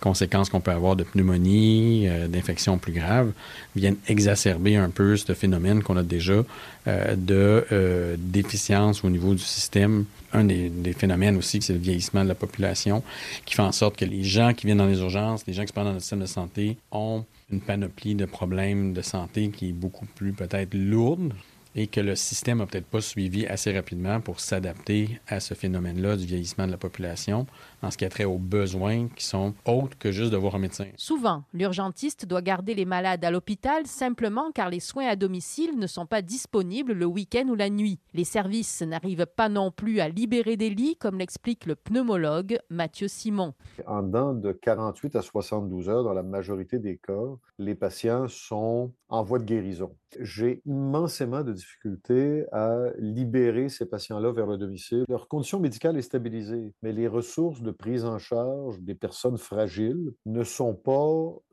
conséquences 0.00 0.48
qu'on 0.48 0.60
peut 0.60 0.70
avoir 0.70 0.96
de 0.96 1.04
pneumonie, 1.04 2.08
euh, 2.08 2.28
d'infections 2.28 2.78
plus 2.78 2.92
graves, 2.92 3.32
viennent 3.76 3.96
exacerber 4.06 4.76
un 4.76 4.90
peu 4.90 5.16
ce 5.16 5.32
phénomène 5.34 5.82
qu'on 5.82 5.96
a 5.96 6.02
déjà 6.02 6.42
euh, 6.86 7.16
de 7.16 7.66
euh, 7.72 8.16
déficience 8.18 9.04
au 9.04 9.10
niveau 9.10 9.34
du 9.34 9.42
système. 9.42 10.04
Un 10.32 10.44
des, 10.44 10.70
phénomènes 10.92 11.36
aussi, 11.36 11.62
c'est 11.62 11.72
le 11.72 11.78
vieillissement 11.78 12.22
de 12.22 12.28
la 12.28 12.34
population, 12.34 13.02
qui 13.46 13.54
fait 13.54 13.62
en 13.62 13.72
sorte 13.72 13.96
que 13.96 14.04
les 14.04 14.24
gens 14.24 14.52
qui 14.52 14.66
viennent 14.66 14.78
dans 14.78 14.86
les 14.86 15.00
urgences, 15.00 15.46
les 15.46 15.54
gens 15.54 15.62
qui 15.62 15.68
se 15.68 15.74
dans 15.74 15.92
le 15.92 16.00
système 16.00 16.20
de 16.20 16.26
santé, 16.26 16.76
ont 16.90 17.24
une 17.50 17.60
panoplie 17.60 18.14
de 18.14 18.26
problèmes 18.26 18.92
de 18.92 19.00
santé 19.00 19.48
qui 19.48 19.70
est 19.70 19.72
beaucoup 19.72 20.04
plus 20.04 20.32
peut-être 20.32 20.74
lourde 20.74 21.32
et 21.74 21.86
que 21.86 22.00
le 22.00 22.16
système 22.16 22.58
n'a 22.58 22.66
peut-être 22.66 22.86
pas 22.86 23.00
suivi 23.00 23.46
assez 23.46 23.72
rapidement 23.72 24.20
pour 24.20 24.40
s'adapter 24.40 25.20
à 25.28 25.40
ce 25.40 25.54
phénomène-là 25.54 26.16
du 26.16 26.26
vieillissement 26.26 26.66
de 26.66 26.72
la 26.72 26.76
population 26.76 27.46
en 27.82 27.90
ce 27.90 27.96
qui 27.96 28.04
a 28.04 28.08
trait 28.08 28.24
aux 28.24 28.38
besoins 28.38 29.08
qui 29.08 29.24
sont 29.24 29.54
autres 29.66 29.96
que 29.98 30.10
juste 30.10 30.32
de 30.32 30.36
voir 30.36 30.54
un 30.54 30.58
médecin. 30.58 30.86
Souvent, 30.96 31.44
l'urgentiste 31.52 32.26
doit 32.26 32.42
garder 32.42 32.74
les 32.74 32.84
malades 32.84 33.24
à 33.24 33.30
l'hôpital 33.30 33.86
simplement 33.86 34.50
car 34.52 34.70
les 34.70 34.80
soins 34.80 35.06
à 35.06 35.16
domicile 35.16 35.78
ne 35.78 35.86
sont 35.86 36.06
pas 36.06 36.22
disponibles 36.22 36.92
le 36.92 37.06
week-end 37.06 37.46
ou 37.48 37.54
la 37.54 37.70
nuit. 37.70 38.00
Les 38.14 38.24
services 38.24 38.82
n'arrivent 38.82 39.26
pas 39.26 39.48
non 39.48 39.70
plus 39.70 40.00
à 40.00 40.08
libérer 40.08 40.56
des 40.56 40.70
lits, 40.70 40.96
comme 40.96 41.18
l'explique 41.18 41.66
le 41.66 41.76
pneumologue 41.76 42.58
Mathieu 42.70 43.08
Simon. 43.08 43.54
En 43.86 44.02
dedans 44.02 44.34
de 44.34 44.52
48 44.52 45.16
à 45.16 45.22
72 45.22 45.88
heures, 45.88 46.04
dans 46.04 46.12
la 46.12 46.22
majorité 46.22 46.78
des 46.78 46.96
cas, 46.96 47.12
les 47.58 47.74
patients 47.74 48.28
sont 48.28 48.92
en 49.08 49.22
voie 49.22 49.38
de 49.38 49.44
guérison. 49.44 49.94
J'ai 50.20 50.62
immensément 50.66 51.42
de 51.42 51.52
difficultés 51.52 52.44
à 52.52 52.78
libérer 52.98 53.68
ces 53.68 53.86
patients-là 53.86 54.32
vers 54.32 54.46
le 54.46 54.56
domicile. 54.56 55.04
Leur 55.08 55.28
condition 55.28 55.60
médicale 55.60 55.96
est 55.96 56.02
stabilisée, 56.02 56.72
mais 56.82 56.92
les 56.92 57.08
ressources 57.08 57.62
de 57.62 57.67
prise 57.70 58.04
en 58.04 58.18
charge 58.18 58.80
des 58.80 58.94
personnes 58.94 59.38
fragiles 59.38 60.12
ne 60.26 60.44
sont 60.44 60.74
pas 60.74 61.08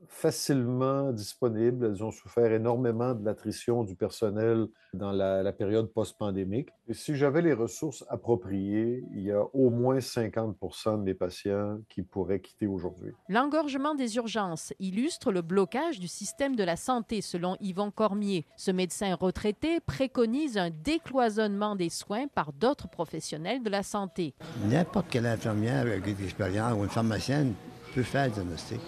facilement 0.08 1.12
disponibles. 1.12 1.86
Elles 1.86 2.04
ont 2.04 2.10
souffert 2.10 2.52
énormément 2.52 3.14
de 3.14 3.24
l'attrition 3.24 3.84
du 3.84 3.96
personnel 3.96 4.66
dans 4.94 5.12
la, 5.12 5.52
période 5.52 5.92
post-pandémique. 5.92 6.68
Et 6.88 6.94
si 6.94 7.16
j'avais 7.16 7.42
les 7.42 7.52
ressources 7.52 8.04
appropriées, 8.08 9.04
il 9.14 9.22
y 9.22 9.32
a 9.32 9.42
au 9.54 9.70
moins 9.70 9.98
50% 9.98 10.98
de 10.98 11.02
mes 11.02 11.14
patients 11.14 11.78
qui 11.88 12.02
pourraient 12.02 12.40
quitter 12.40 12.66
aujourd'hui. 12.66 13.12
L'engorgement 13.28 13.94
des 13.94 14.16
urgences 14.16 14.72
illustre 14.78 15.32
le 15.32 15.42
blocage 15.42 15.98
du 15.98 16.08
système 16.08 16.56
de 16.56 16.64
la 16.64 16.76
santé, 16.76 17.20
selon 17.20 17.56
Yvan 17.60 17.90
Cormier. 17.90 18.46
Ce 18.56 18.70
médecin 18.70 19.14
retraité 19.14 19.80
préconise 19.80 20.58
un 20.58 20.70
décloisonnement 20.70 21.76
des 21.76 21.90
soins 21.90 22.26
par 22.28 22.52
d'autres 22.52 22.88
professionnels 22.88 23.62
de 23.62 23.70
la 23.70 23.82
santé. 23.82 24.34
N'importe 24.68 25.08
quelle 25.10 25.26
infirmière 25.26 25.86
avec 26.06 26.22
d'expérience 26.22 26.72
ou 26.78 26.84
une 26.84 26.90
pharmacienne 26.90 27.54
peut 27.94 28.02
faire 28.02 28.26
le 28.26 28.32
diagnostic. 28.32 28.80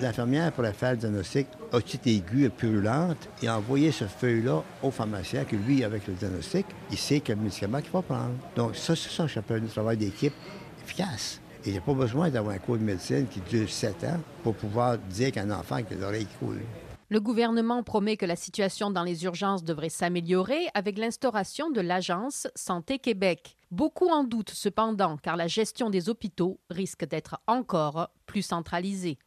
L'infirmière 0.00 0.52
pourrait 0.52 0.72
faire 0.72 0.92
le 0.92 0.96
diagnostic 0.96 1.48
otite 1.72 2.06
aiguë 2.06 2.44
et 2.44 2.48
purulente 2.48 3.28
et 3.42 3.50
envoyer 3.50 3.92
ce 3.92 4.04
feuille-là 4.04 4.62
au 4.82 4.90
pharmacien 4.90 5.44
que 5.44 5.56
lui, 5.56 5.84
avec 5.84 6.06
le 6.06 6.14
diagnostic, 6.14 6.66
il 6.90 6.96
sait 6.96 7.20
quel 7.20 7.36
médicament 7.36 7.80
qu'il 7.80 7.90
va 7.90 8.02
prendre. 8.02 8.32
Donc 8.54 8.76
ça, 8.76 8.96
c'est 8.96 9.10
ça 9.10 9.24
que 9.24 9.30
j'appelle 9.30 9.62
un 9.64 9.68
travail 9.68 9.98
d'équipe 9.98 10.32
efficace. 10.82 11.40
Et 11.64 11.70
il 11.70 11.72
n'y 11.72 11.78
a 11.78 11.82
pas 11.82 11.94
besoin 11.94 12.30
d'avoir 12.30 12.54
un 12.54 12.58
cours 12.58 12.78
de 12.78 12.84
médecine 12.84 13.26
qui 13.26 13.40
dure 13.40 13.68
sept 13.68 14.04
ans 14.04 14.20
pour 14.42 14.54
pouvoir 14.54 14.98
dire 14.98 15.32
qu'un 15.32 15.50
enfant 15.50 15.82
qui 15.82 15.94
a 15.94 15.96
l'oreille 15.96 16.26
qui 16.26 16.36
coule. 16.38 16.60
Le 17.08 17.20
gouvernement 17.20 17.84
promet 17.84 18.16
que 18.16 18.26
la 18.26 18.34
situation 18.34 18.90
dans 18.90 19.04
les 19.04 19.24
urgences 19.24 19.62
devrait 19.62 19.90
s'améliorer 19.90 20.66
avec 20.74 20.98
l'instauration 20.98 21.70
de 21.70 21.80
l'agence 21.80 22.48
Santé 22.56 22.98
Québec. 22.98 23.56
Beaucoup 23.70 24.08
en 24.08 24.24
doutent 24.24 24.50
cependant 24.50 25.16
car 25.16 25.36
la 25.36 25.46
gestion 25.46 25.88
des 25.88 26.08
hôpitaux 26.08 26.58
risque 26.68 27.04
d'être 27.04 27.40
encore 27.46 28.10
plus 28.26 28.42
centralisée. 28.42 29.18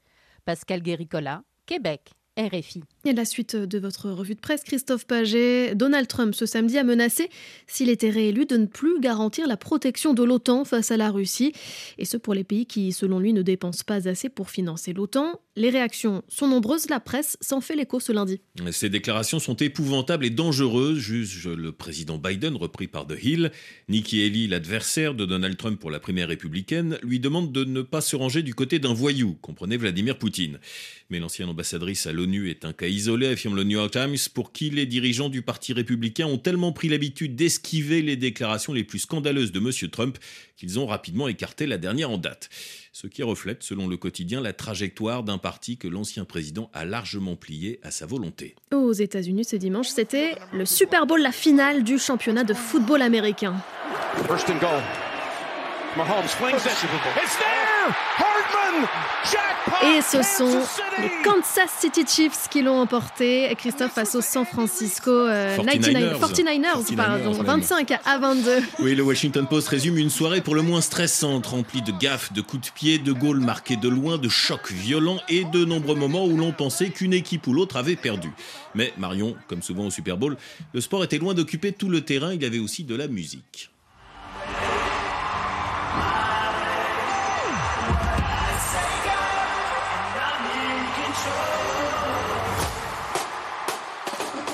Pascal 0.44 0.82
Guéricola, 0.82 1.44
Québec. 1.66 2.12
RFI. 2.39 2.81
Et 3.05 3.13
la 3.13 3.25
suite 3.25 3.55
de 3.55 3.79
votre 3.79 4.10
revue 4.10 4.36
de 4.36 4.39
presse, 4.39 4.63
Christophe 4.63 5.05
Paget. 5.05 5.75
Donald 5.75 6.08
Trump 6.08 6.34
ce 6.36 6.46
samedi 6.46 6.77
a 6.77 6.84
menacé, 6.84 7.29
s'il 7.67 7.89
était 7.89 8.10
réélu, 8.10 8.46
de 8.46 8.58
ne 8.58 8.65
plus 8.65 9.00
garantir 9.00 9.48
la 9.48 9.58
protection 9.58 10.13
de 10.13 10.24
l'OTAN 10.24 10.65
face 10.65 10.91
à 10.91 10.98
la 10.98 11.12
Russie. 11.12 11.53
Et 11.98 12.05
ce 12.05 12.17
pour 12.17 12.34
les 12.34 12.43
pays 12.43 12.65
qui, 12.65 12.91
selon 12.91 13.19
lui, 13.19 13.34
ne 13.34 13.41
dépensent 13.41 13.84
pas 13.86 14.08
assez 14.08 14.29
pour 14.29 14.50
financer 14.50 14.93
l'OTAN. 14.93 15.39
Les 15.55 15.69
réactions 15.69 16.24
sont 16.29 16.48
nombreuses, 16.48 16.89
la 16.89 17.01
presse 17.01 17.38
s'en 17.41 17.60
fait 17.60 17.75
l'écho 17.75 18.00
ce 18.00 18.13
lundi. 18.13 18.39
Ces 18.72 18.89
déclarations 18.89 19.39
sont 19.39 19.55
épouvantables 19.55 20.25
et 20.25 20.29
dangereuses, 20.29 21.00
juge 21.00 21.48
le 21.48 21.74
président 21.74 22.17
Biden, 22.17 22.55
repris 22.55 22.88
par 22.88 23.05
The 23.08 23.22
Hill. 23.22 23.51
Nikki 23.89 24.24
Haley, 24.24 24.48
l'adversaire 24.48 25.13
de 25.13 25.25
Donald 25.25 25.58
Trump 25.58 25.79
pour 25.79 25.91
la 25.91 26.00
primaire 26.00 26.29
républicaine, 26.29 26.98
lui 27.03 27.19
demande 27.19 27.51
de 27.51 27.65
ne 27.65 27.81
pas 27.81 28.01
se 28.01 28.15
ranger 28.15 28.43
du 28.43 28.53
côté 28.53 28.79
d'un 28.79 28.93
voyou, 28.93 29.38
comprenez 29.41 29.75
Vladimir 29.75 30.17
Poutine. 30.17 30.60
Mais 31.10 31.19
l'ancienne 31.19 31.50
ambassadrice 31.50 32.05
à 32.05 32.13
l'ONU 32.13 32.29
est 32.34 32.66
un 32.66 32.74
cas 32.74 32.88
isolé, 32.88 33.28
affirme 33.28 33.56
le 33.56 33.64
New 33.64 33.78
York 33.78 33.92
Times, 33.92 34.18
pour 34.34 34.52
qui 34.52 34.70
les 34.70 34.86
dirigeants 34.86 35.30
du 35.30 35.42
Parti 35.42 35.74
républicain 35.74 36.28
ont 36.28 36.38
tellement 36.38 36.72
pris 36.72 36.90
l'habitude 36.90 37.36
d'esquiver 37.36 38.02
les 38.02 38.16
déclarations 38.16 38.74
les 38.74 38.84
plus 38.84 39.00
scandaleuses 39.00 39.52
de 39.52 39.60
M. 39.60 39.90
Trump 39.90 40.18
qu'ils 40.56 40.80
ont 40.80 40.86
rapidement 40.86 41.28
écarté 41.28 41.66
la 41.66 41.78
dernière 41.78 42.10
en 42.10 42.18
date 42.18 42.50
ce 42.92 43.08
qui 43.08 43.24
reflète, 43.24 43.64
selon 43.64 43.88
le 43.88 43.96
quotidien, 43.96 44.42
la 44.42 44.52
trajectoire 44.52 45.24
d'un 45.24 45.38
parti 45.38 45.78
que 45.78 45.88
l'ancien 45.88 46.26
président 46.26 46.70
a 46.74 46.84
largement 46.84 47.38
plié 47.38 47.80
à 47.82 47.92
sa 47.92 48.06
volonté. 48.06 48.56
Aux 48.74 48.92
États-Unis 48.92 49.46
ce 49.46 49.56
dimanche, 49.56 49.88
c'était 49.88 50.36
le 50.52 50.66
Super 50.66 51.06
Bowl, 51.06 51.22
la 51.22 51.32
finale 51.32 51.84
du 51.84 51.98
championnat 51.98 52.44
de 52.44 52.54
football 52.54 53.02
américain. 53.02 53.56
First 54.28 54.50
and 54.50 54.60
goal. 54.60 54.82
Mahomes 55.96 56.28
flings 56.28 56.66
it. 56.66 56.72
It's 57.24 57.38
there! 57.38 57.69
Et 59.84 60.02
ce 60.02 60.22
sont 60.24 60.62
les 61.00 61.10
Kansas 61.24 61.70
City 61.80 62.04
Chiefs 62.08 62.48
qui 62.50 62.62
l'ont 62.62 62.80
emporté. 62.80 63.54
Christophe 63.58 63.94
face 63.94 64.16
aux 64.16 64.22
San 64.22 64.46
Francisco 64.46 65.12
49ers, 65.12 66.20
49ers, 66.20 66.96
pardon, 66.96 67.32
25 67.32 67.92
à 68.06 68.18
22. 68.18 68.60
Oui, 68.80 68.96
le 68.96 69.04
Washington 69.04 69.48
Post 69.48 69.68
résume 69.70 69.98
une 69.98 70.10
soirée 70.10 70.42
pour 70.42 70.56
le 70.56 70.62
moins 70.62 70.82
stressante, 70.82 71.48
remplie 71.48 71.82
de 71.82 71.92
gaffes, 71.92 72.34
de 72.34 72.42
coups 72.42 72.68
de 72.68 72.74
pied, 72.74 73.00
de 73.00 73.14
goals 73.14 73.40
marqués 73.40 73.78
de 73.78 73.90
loin, 73.90 74.18
de 74.18 74.30
chocs 74.30 74.72
violents 74.72 75.20
et 75.30 75.46
de 75.46 75.66
nombreux 75.66 75.96
moments 75.96 76.26
où 76.26 76.36
l'on 76.38 76.52
pensait 76.52 76.90
qu'une 76.90 77.14
équipe 77.14 77.48
ou 77.48 77.54
l'autre 77.54 77.78
avait 77.78 77.96
perdu. 77.96 78.32
Mais 78.76 78.94
Marion, 78.98 79.36
comme 79.48 79.62
souvent 79.62 79.86
au 79.86 79.92
Super 79.92 80.18
Bowl, 80.18 80.36
le 80.74 80.82
sport 80.82 81.04
était 81.04 81.18
loin 81.18 81.34
d'occuper 81.34 81.72
tout 81.72 81.90
le 81.90 82.02
terrain, 82.02 82.34
il 82.34 82.42
y 82.42 82.46
avait 82.46 82.60
aussi 82.60 82.84
de 82.84 82.96
la 82.96 83.08
musique. 83.08 83.72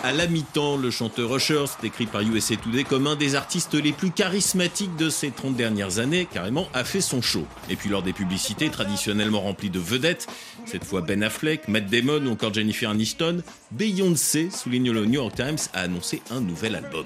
À 0.06 0.12
la 0.12 0.28
mi-temps, 0.28 0.78
le 0.78 0.92
chanteur 0.92 1.36
Usher, 1.36 1.66
décrit 1.82 2.06
par 2.06 2.22
USA 2.22 2.56
Today 2.56 2.84
comme 2.84 3.08
un 3.08 3.16
des 3.16 3.34
artistes 3.34 3.74
les 3.74 3.92
plus 3.92 4.12
charismatiques 4.12 4.96
de 4.98 5.10
ces 5.10 5.32
30 5.32 5.56
dernières 5.56 5.98
années, 5.98 6.28
carrément 6.32 6.68
a 6.76 6.84
fait 6.84 7.02
son 7.02 7.24
show. 7.24 7.44
Et 7.72 7.76
puis 7.76 7.90
lors 7.90 8.04
des 8.04 8.14
publicités 8.14 8.70
traditionnellement 8.70 9.42
remplies 9.42 9.72
de 9.72 9.80
vedettes, 9.80 10.28
cette 10.66 10.84
fois 10.84 11.02
Ben 11.02 11.24
Affleck, 11.24 11.68
Matt 11.68 11.88
Damon 11.88 12.24
ou 12.28 12.34
encore 12.34 12.54
Jennifer 12.54 12.92
Aniston, 12.92 13.42
Beyoncé, 13.72 14.52
souligne 14.52 14.92
le 14.92 15.08
New 15.08 15.14
York 15.14 15.34
Times, 15.36 15.58
a 15.74 15.82
annoncé 15.82 16.22
un 16.30 16.40
nouvel 16.40 16.76
album. 16.76 17.06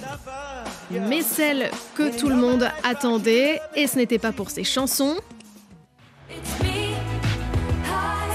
Mais 0.91 1.21
celle 1.21 1.71
que 1.95 2.19
tout 2.19 2.27
le 2.27 2.35
monde 2.35 2.69
attendait, 2.83 3.61
et 3.77 3.87
ce 3.87 3.95
n'était 3.95 4.19
pas 4.19 4.33
pour 4.33 4.49
ses 4.49 4.65
chansons. 4.65 5.15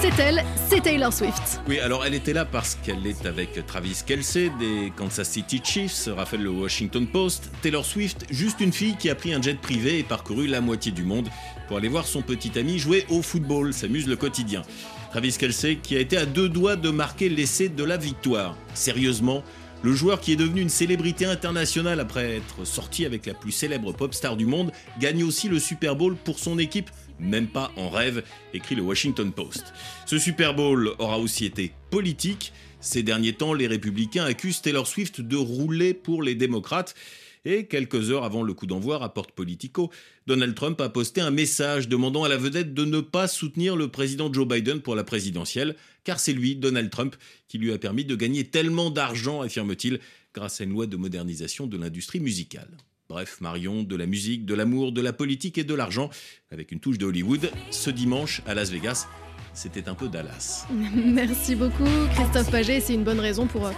C'est 0.05 0.23
elle, 0.23 0.45
c'est 0.69 0.83
Taylor 0.83 1.11
Swift. 1.11 1.63
Oui, 1.67 1.79
alors 1.79 2.05
elle 2.05 2.13
était 2.13 2.35
là 2.35 2.45
parce 2.45 2.75
qu'elle 2.75 3.07
est 3.07 3.25
avec 3.25 3.65
Travis 3.65 4.03
Kelsey 4.07 4.51
des 4.59 4.93
Kansas 4.95 5.31
City 5.31 5.63
Chiefs, 5.65 6.11
rappelle 6.15 6.43
le 6.43 6.51
Washington 6.51 7.07
Post. 7.07 7.51
Taylor 7.63 7.87
Swift, 7.87 8.27
juste 8.29 8.61
une 8.61 8.75
fille 8.75 8.97
qui 8.99 9.09
a 9.09 9.15
pris 9.15 9.33
un 9.33 9.41
jet 9.41 9.59
privé 9.59 9.99
et 9.99 10.03
parcouru 10.03 10.47
la 10.47 10.61
moitié 10.61 10.93
du 10.93 11.05
monde 11.05 11.31
pour 11.69 11.79
aller 11.79 11.89
voir 11.89 12.07
son 12.07 12.21
petit 12.21 12.59
ami 12.59 12.79
jouer 12.79 13.07
au 13.09 13.23
football, 13.23 13.73
s'amuse 13.73 14.07
le 14.07 14.17
quotidien. 14.17 14.61
Travis 15.11 15.39
Kelsey 15.39 15.77
qui 15.77 15.97
a 15.97 16.01
été 16.01 16.19
à 16.19 16.27
deux 16.27 16.51
doigts 16.51 16.77
de 16.77 16.91
marquer 16.91 17.31
l'essai 17.31 17.71
de 17.71 17.83
la 17.83 17.97
victoire. 17.97 18.59
Sérieusement, 18.75 19.43
le 19.83 19.95
joueur 19.95 20.21
qui 20.21 20.33
est 20.33 20.37
devenu 20.37 20.61
une 20.61 20.69
célébrité 20.69 21.25
internationale 21.25 22.01
après 22.01 22.37
être 22.37 22.67
sorti 22.67 23.07
avec 23.07 23.25
la 23.25 23.33
plus 23.33 23.53
célèbre 23.53 23.93
pop 23.93 24.13
star 24.15 24.37
du 24.37 24.45
monde 24.45 24.71
gagne 24.99 25.25
aussi 25.25 25.49
le 25.49 25.59
Super 25.59 25.97
Bowl 25.97 26.15
pour 26.15 26.39
son 26.39 26.59
équipe 26.59 26.91
même 27.19 27.49
pas 27.49 27.73
en 27.77 27.89
rêve, 27.91 28.23
écrit 28.53 28.75
le 28.75 28.83
Washington 28.83 29.33
Post. 29.33 29.73
Ce 30.07 30.19
Super 30.19 30.55
Bowl 30.55 30.95
aura 30.99 31.19
aussi 31.19 31.45
été 31.45 31.73
politique. 31.91 32.53
Ces 32.81 33.03
derniers 33.03 33.33
temps, 33.33 33.55
les 33.55 33.67
républicains 33.67 34.25
accusent 34.25 34.61
Taylor 34.61 34.87
Swift 34.87 35.21
de 35.21 35.37
rouler 35.37 35.95
pour 35.95 36.23
les 36.23 36.35
démocrates. 36.35 36.95
Et 37.47 37.67
quelques 37.67 38.11
heures 38.11 38.25
avant 38.25 38.43
le 38.43 38.55
coup 38.55 38.67
d'envoi, 38.67 38.97
rapporte 38.97 39.33
Politico, 39.33 39.91
Donald 40.27 40.55
Trump 40.55 40.81
a 40.81 40.89
posté 40.89 41.21
un 41.21 41.31
message 41.31 41.89
demandant 41.89 42.25
à 42.25 42.29
la 42.29 42.39
vedette 42.39 42.73
de 42.73 42.87
ne 42.87 43.01
pas 43.01 43.29
soutenir 43.29 43.77
le 43.77 43.89
président 43.89 44.33
Joe 44.33 44.49
Biden 44.49 44.81
pour 44.81 44.95
la 44.95 45.05
présidentielle, 45.05 45.77
car 46.05 46.21
c'est 46.21 46.33
lui, 46.33 46.57
Donald 46.57 46.89
Trump, 46.91 47.17
qui 47.49 47.59
lui 47.59 47.73
a 47.73 47.79
permis 47.79 48.07
de 48.07 48.17
gagner 48.17 48.45
tellement 48.45 48.91
d'argent, 48.91 49.43
affirme-t-il, 49.43 50.01
grâce 50.33 50.63
à 50.63 50.65
une 50.65 50.71
loi 50.71 50.87
de 50.87 50.97
modernisation 50.97 51.67
de 51.67 51.77
l'industrie 51.77 52.21
musicale. 52.21 52.71
Bref, 53.09 53.41
Marion, 53.41 53.83
de 53.83 53.97
la 53.97 54.07
musique, 54.07 54.47
de 54.47 54.55
l'amour, 54.55 54.93
de 54.93 55.03
la 55.03 55.13
politique 55.13 55.59
et 55.59 55.65
de 55.65 55.75
l'argent, 55.75 56.09
avec 56.51 56.73
une 56.73 56.81
touche 56.81 56.97
de 56.97 57.05
Hollywood, 57.05 57.51
ce 57.71 57.91
dimanche 57.91 58.41
à 58.47 58.55
Las 58.55 58.71
Vegas, 58.71 59.07
c'était 59.53 59.89
un 59.89 59.95
peu 59.95 60.09
Dallas. 60.09 60.67
Merci 60.95 61.55
beaucoup 61.55 61.85
Christophe 62.15 62.51
Paget, 62.51 62.81
c'est 62.81 62.95
une 62.95 63.05
bonne 63.05 63.21
raison 63.21 63.47
pour 63.47 63.67
euh, 63.67 63.73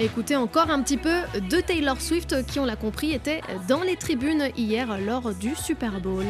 écouter 0.00 0.36
encore 0.36 0.70
un 0.70 0.82
petit 0.82 0.96
peu 0.96 1.20
de 1.50 1.60
Taylor 1.60 2.00
Swift 2.00 2.46
qui, 2.46 2.60
on 2.60 2.64
l'a 2.64 2.76
compris, 2.76 3.12
était 3.12 3.42
dans 3.68 3.82
les 3.82 3.96
tribunes 3.96 4.48
hier 4.56 4.98
lors 4.98 5.34
du 5.34 5.54
Super 5.54 6.00
Bowl. 6.00 6.24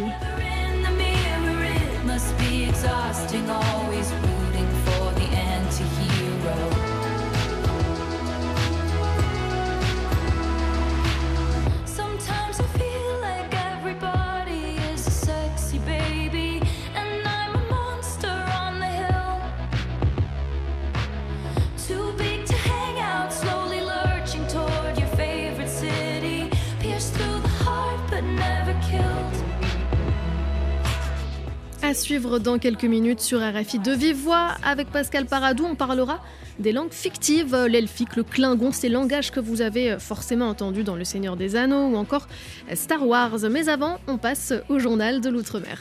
Suivre 32.02 32.40
dans 32.40 32.58
quelques 32.58 32.84
minutes 32.84 33.20
sur 33.20 33.38
RFI 33.38 33.78
de 33.78 33.92
vive 33.92 34.16
voix 34.16 34.56
avec 34.64 34.88
Pascal 34.88 35.24
Paradou, 35.24 35.64
on 35.64 35.76
parlera 35.76 36.18
des 36.58 36.72
langues 36.72 36.92
fictives, 36.92 37.54
l'elfique, 37.68 38.16
le 38.16 38.24
klingon, 38.24 38.72
ces 38.72 38.88
langages 38.88 39.30
que 39.30 39.38
vous 39.38 39.62
avez 39.62 40.00
forcément 40.00 40.48
entendus 40.48 40.82
dans 40.82 40.96
Le 40.96 41.04
Seigneur 41.04 41.36
des 41.36 41.54
Anneaux 41.54 41.86
ou 41.86 41.94
encore 41.94 42.26
Star 42.74 43.06
Wars. 43.06 43.38
Mais 43.52 43.68
avant, 43.68 44.00
on 44.08 44.18
passe 44.18 44.52
au 44.68 44.80
journal 44.80 45.20
de 45.20 45.30
l'outre-mer. 45.30 45.80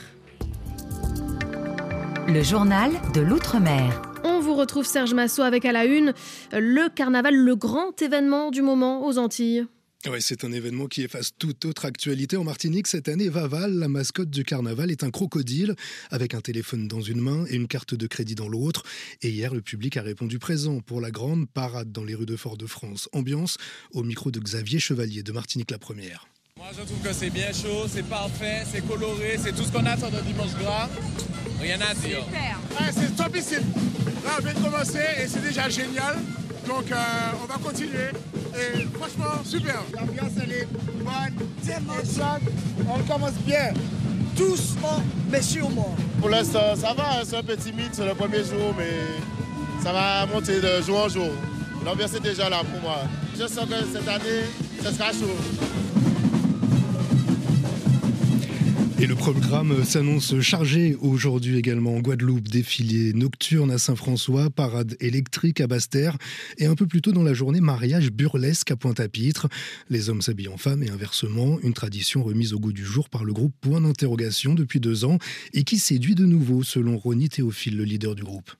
Le 2.28 2.44
journal 2.44 2.92
de 3.16 3.22
l'outre-mer. 3.22 4.00
On 4.24 4.40
vous 4.40 4.54
retrouve 4.54 4.86
Serge 4.86 5.16
Massot 5.16 5.42
avec 5.42 5.66
à 5.66 5.72
la 5.72 5.86
une 5.86 6.13
le 6.54 6.88
carnaval, 6.90 7.36
le 7.36 7.56
grand 7.56 8.00
événement 8.00 8.51
du 8.51 8.62
moment 8.62 9.08
aux 9.08 9.18
Antilles. 9.18 9.66
Ouais, 10.08 10.20
c'est 10.20 10.43
un 10.43 10.51
événement 10.51 10.88
qui 10.88 11.03
efface 11.03 11.29
toute 11.38 11.63
autre 11.65 11.86
actualité. 11.86 12.36
En 12.36 12.43
Martinique, 12.43 12.88
cette 12.88 13.08
année, 13.08 13.29
Vaval, 13.29 13.75
la 13.75 13.88
mascotte 13.88 14.31
du 14.31 14.43
carnaval, 14.43 14.89
est 14.89 15.03
un 15.03 15.12
crocodile 15.12 15.75
avec 16.10 16.34
un 16.34 16.41
téléphone 16.41 16.88
dans 16.88 17.01
une 17.01 17.22
main 17.22 17.46
et 17.48 17.55
une 17.55 17.67
carte 17.67 17.93
de 17.93 18.08
crédit 18.08 18.34
dans 18.34 18.50
l'autre. 18.50 18.81
Et 19.22 19.29
hier, 19.29 19.53
le 19.53 19.62
public 19.62 19.98
a 19.98 20.01
répondu 20.01 20.39
présent 20.39 20.79
pour 20.79 21.01
la 21.01 21.12
grande 21.12 21.48
parade 21.48 21.91
dans 21.91 22.03
les 22.03 22.15
rues 22.15 22.25
de 22.25 22.36
Fort-de-France. 22.36 23.10
Ambiance 23.13 23.58
au 23.91 24.01
micro 24.01 24.31
de 24.31 24.39
Xavier 24.39 24.79
Chevalier 24.79 25.22
de 25.22 25.31
Martinique 25.31 25.70
la 25.70 25.77
Première. 25.77 26.27
Moi, 26.58 26.70
je 26.75 26.81
trouve 26.84 27.00
que 27.03 27.13
c'est 27.13 27.29
bien 27.29 27.53
chaud, 27.53 27.86
c'est 27.88 28.08
parfait, 28.08 28.63
c'est 28.72 28.86
coloré, 28.88 29.38
c'est 29.38 29.55
tout 29.55 29.63
ce 29.63 29.72
qu'on 29.72 29.86
attend 29.86 30.10
d'un 30.10 30.24
dimanche 30.24 30.55
gras. 30.60 30.89
Rien 31.60 31.79
à 31.79 31.93
dire. 31.93 32.25
Super. 32.25 32.60
Ouais, 32.72 32.91
c'est 32.91 33.15
topissime. 33.15 33.72
Là, 34.25 34.38
on 34.39 34.43
vient 34.43 34.53
de 34.53 34.60
commencer 34.60 35.05
et 35.24 35.27
c'est 35.27 35.43
déjà 35.43 35.70
génial. 35.70 36.17
Donc, 36.67 36.91
euh, 36.91 36.96
on 37.43 37.46
va 37.46 37.60
continuer. 37.60 38.10
Et 38.55 38.86
franchement, 38.93 39.43
super. 39.43 39.81
L'ambiance, 39.93 40.31
elle 40.43 40.51
est 40.51 40.67
bonne. 40.72 41.48
on 42.88 43.12
commence 43.12 43.34
bien. 43.46 43.74
Doucement, 44.36 45.01
mais 45.29 45.41
sûrement. 45.41 45.96
Pour 46.20 46.29
l'instant, 46.29 46.75
ça 46.75 46.93
va. 46.93 47.20
Hein, 47.20 47.24
c'est 47.25 47.38
un 47.38 47.43
peu 47.43 47.55
timide, 47.55 47.89
c'est 47.91 48.05
le 48.05 48.13
premier 48.15 48.39
jour, 48.39 48.74
mais 48.77 49.84
ça 49.84 49.91
va 49.91 50.25
monter 50.25 50.62
de 50.62 50.81
jour 50.81 51.05
en 51.05 51.10
jour. 51.10 51.31
L'ambiance 51.86 52.13
est 52.13 52.20
déjà 52.22 52.50
là 52.50 52.60
pour 52.60 52.81
moi. 52.81 52.98
Je 53.34 53.48
sens 53.48 53.65
que 53.65 53.75
cette 53.91 54.08
année, 54.08 54.46
ça 54.84 54.91
sera 54.91 55.12
chaud. 55.12 55.36
Et 59.01 59.08
le 59.08 59.15
programme 59.15 59.84
s'annonce 59.84 60.39
chargé 60.41 60.96
aujourd'hui 61.01 61.58
également 61.58 61.96
en 61.96 62.01
Guadeloupe, 62.01 62.48
défilé 62.48 63.13
nocturne 63.13 63.72
à 63.72 63.79
Saint-François, 63.79 64.51
parade 64.51 64.96
électrique 65.00 65.60
à 65.60 65.65
Basse-Terre 65.65 66.17
et 66.60 66.67
un 66.67 66.75
peu 66.75 66.86
plus 66.86 67.01
tôt 67.01 67.12
dans 67.12 67.24
la 67.24 67.34
journée, 67.34 67.62
mariage 67.62 68.12
burlesque 68.12 68.70
à 68.70 68.75
Pointe-à-Pitre. 68.75 69.48
Les 69.89 70.12
hommes 70.12 70.22
s'habillent 70.22 70.50
en 70.50 70.58
femmes 70.58 70.84
et 70.84 70.91
inversement, 70.91 71.58
une 71.63 71.74
tradition 71.74 72.22
remise 72.22 72.53
au 72.53 72.60
goût 72.60 72.74
du 72.74 72.86
jour 72.86 73.10
par 73.10 73.24
le 73.24 73.34
groupe 73.34 73.55
Point 73.60 73.81
d'interrogation 73.81 74.53
depuis 74.53 74.79
deux 74.79 75.03
ans 75.03 75.18
et 75.55 75.64
qui 75.64 75.79
séduit 75.79 76.14
de 76.14 76.25
nouveau 76.25 76.61
selon 76.61 76.96
Ronnie 76.96 77.29
Théophile, 77.29 77.77
le 77.77 77.85
leader 77.85 78.14
du 78.14 78.22
groupe 78.24 78.51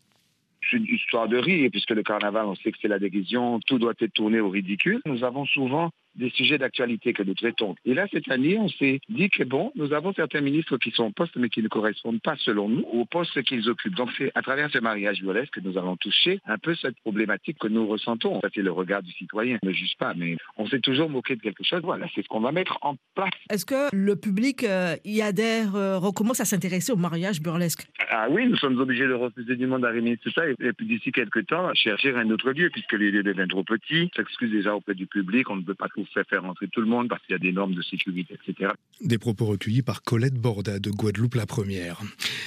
c'est 0.70 0.78
une 0.78 0.86
histoire 0.86 1.28
de 1.28 1.38
rire, 1.38 1.70
puisque 1.70 1.90
le 1.90 2.02
carnaval, 2.02 2.46
on 2.46 2.56
sait 2.56 2.72
que 2.72 2.78
c'est 2.82 2.88
la 2.88 3.00
déguision, 3.00 3.60
tout 3.60 3.78
doit 3.78 3.94
être 4.00 4.14
tourné 4.14 4.40
au 4.40 4.50
ridicule. 4.50 5.02
Nous 5.06 5.24
avons 5.24 5.46
souvent 5.46 5.92
des 6.16 6.30
sujets 6.32 6.58
d'actualité 6.58 7.14
que 7.14 7.24
nous 7.24 7.34
traitons. 7.34 7.76
Et 7.86 7.94
là, 7.94 8.08
cette 8.12 8.30
année, 8.30 8.58
on 8.58 8.70
s'est 8.70 9.00
dit 9.10 9.30
que 9.30 9.44
bon, 9.44 9.72
nous 9.76 9.94
avons 9.94 10.14
certains 10.14 10.42
ministres 10.42 10.78
qui 10.78 10.92
sont 10.92 11.04
en 11.04 11.12
poste, 11.12 11.36
mais 11.36 11.50
qui 11.50 11.62
ne 11.62 11.68
correspondent 11.68 12.22
pas, 12.22 12.36
selon 12.38 12.70
nous, 12.70 12.82
au 12.92 13.06
poste 13.06 13.42
qu'ils 13.44 13.70
occupent. 13.70 13.96
Donc, 13.96 14.10
c'est 14.18 14.32
à 14.36 14.42
travers 14.42 14.70
ce 14.72 14.80
mariage 14.80 15.22
burlesque 15.22 15.54
que 15.54 15.60
nous 15.60 15.78
allons 15.78 15.96
toucher 15.98 16.40
un 16.46 16.58
peu 16.58 16.76
cette 16.76 17.00
problématique 17.02 17.58
que 17.60 17.68
nous 17.68 17.88
ressentons. 17.88 18.40
Ça, 18.42 18.50
c'est 18.54 18.62
le 18.62 18.72
regard 18.72 19.04
du 19.04 19.12
citoyen. 19.12 19.58
On 19.64 19.68
ne 19.68 19.74
juge 19.74 19.96
pas, 19.98 20.14
mais 20.16 20.38
on 20.58 20.68
s'est 20.68 20.80
toujours 20.80 21.10
moqué 21.10 21.36
de 21.36 21.42
quelque 21.42 21.64
chose. 21.64 21.82
Voilà, 21.84 22.08
c'est 22.14 22.24
ce 22.24 22.28
qu'on 22.28 22.40
va 22.40 22.52
mettre 22.52 22.78
en 22.82 22.96
place. 23.16 23.32
Est-ce 23.50 23.66
que 23.66 23.94
le 23.96 24.16
public 24.16 24.64
euh, 24.64 24.96
y 25.06 25.22
adhère, 25.22 25.76
euh, 25.76 25.98
recommence 25.98 26.40
à 26.40 26.46
s'intéresser 26.46 26.92
au 26.92 26.98
mariage 26.98 27.42
burlesque? 27.42 27.88
Ah 28.10 28.28
oui, 28.30 28.48
nous 28.48 28.58
sommes 28.58 28.80
obligés 28.80 29.08
de 29.08 29.14
refuser 29.14 29.56
du 29.56 29.68
monde 29.68 29.86
à 29.86 29.92
tout 29.92 30.32
ça. 30.32 30.44
Et 30.50 30.74
puis 30.74 30.86
d'ici 30.86 31.12
quelques 31.12 31.48
temps, 31.48 31.74
chercher 31.74 32.14
un 32.16 32.30
autre 32.30 32.52
lieu, 32.52 32.70
puisque 32.70 32.94
les 32.94 33.12
lieux 33.12 33.24
deviennent 33.24 33.48
trop 33.48 33.64
petits. 33.64 34.10
S'excuse 34.16 34.52
déjà 34.52 34.76
auprès 34.76 34.96
du 34.96 35.08
public. 35.08 35.50
On 35.50 35.56
ne 35.56 35.62
peut 35.62 35.76
pas 35.76 35.88
tout 35.90 36.01
faire 36.10 36.26
faire 36.30 36.44
rentrer 36.44 36.68
tout 36.68 36.82
le 36.82 36.88
monde 36.88 37.10
parce 37.10 37.22
qu'il 37.26 37.34
y 37.34 37.36
a 37.36 37.40
des 37.40 37.52
normes 37.52 37.74
de 37.74 37.82
sécurité, 37.82 38.38
etc. 38.46 38.72
Des 39.02 39.18
propos 39.18 39.46
recueillis 39.46 39.82
par 39.82 40.04
Colette 40.04 40.36
Borda 40.36 40.80
de 40.80 40.90
Guadeloupe 40.90 41.36
la 41.36 41.46
première. 41.46 42.02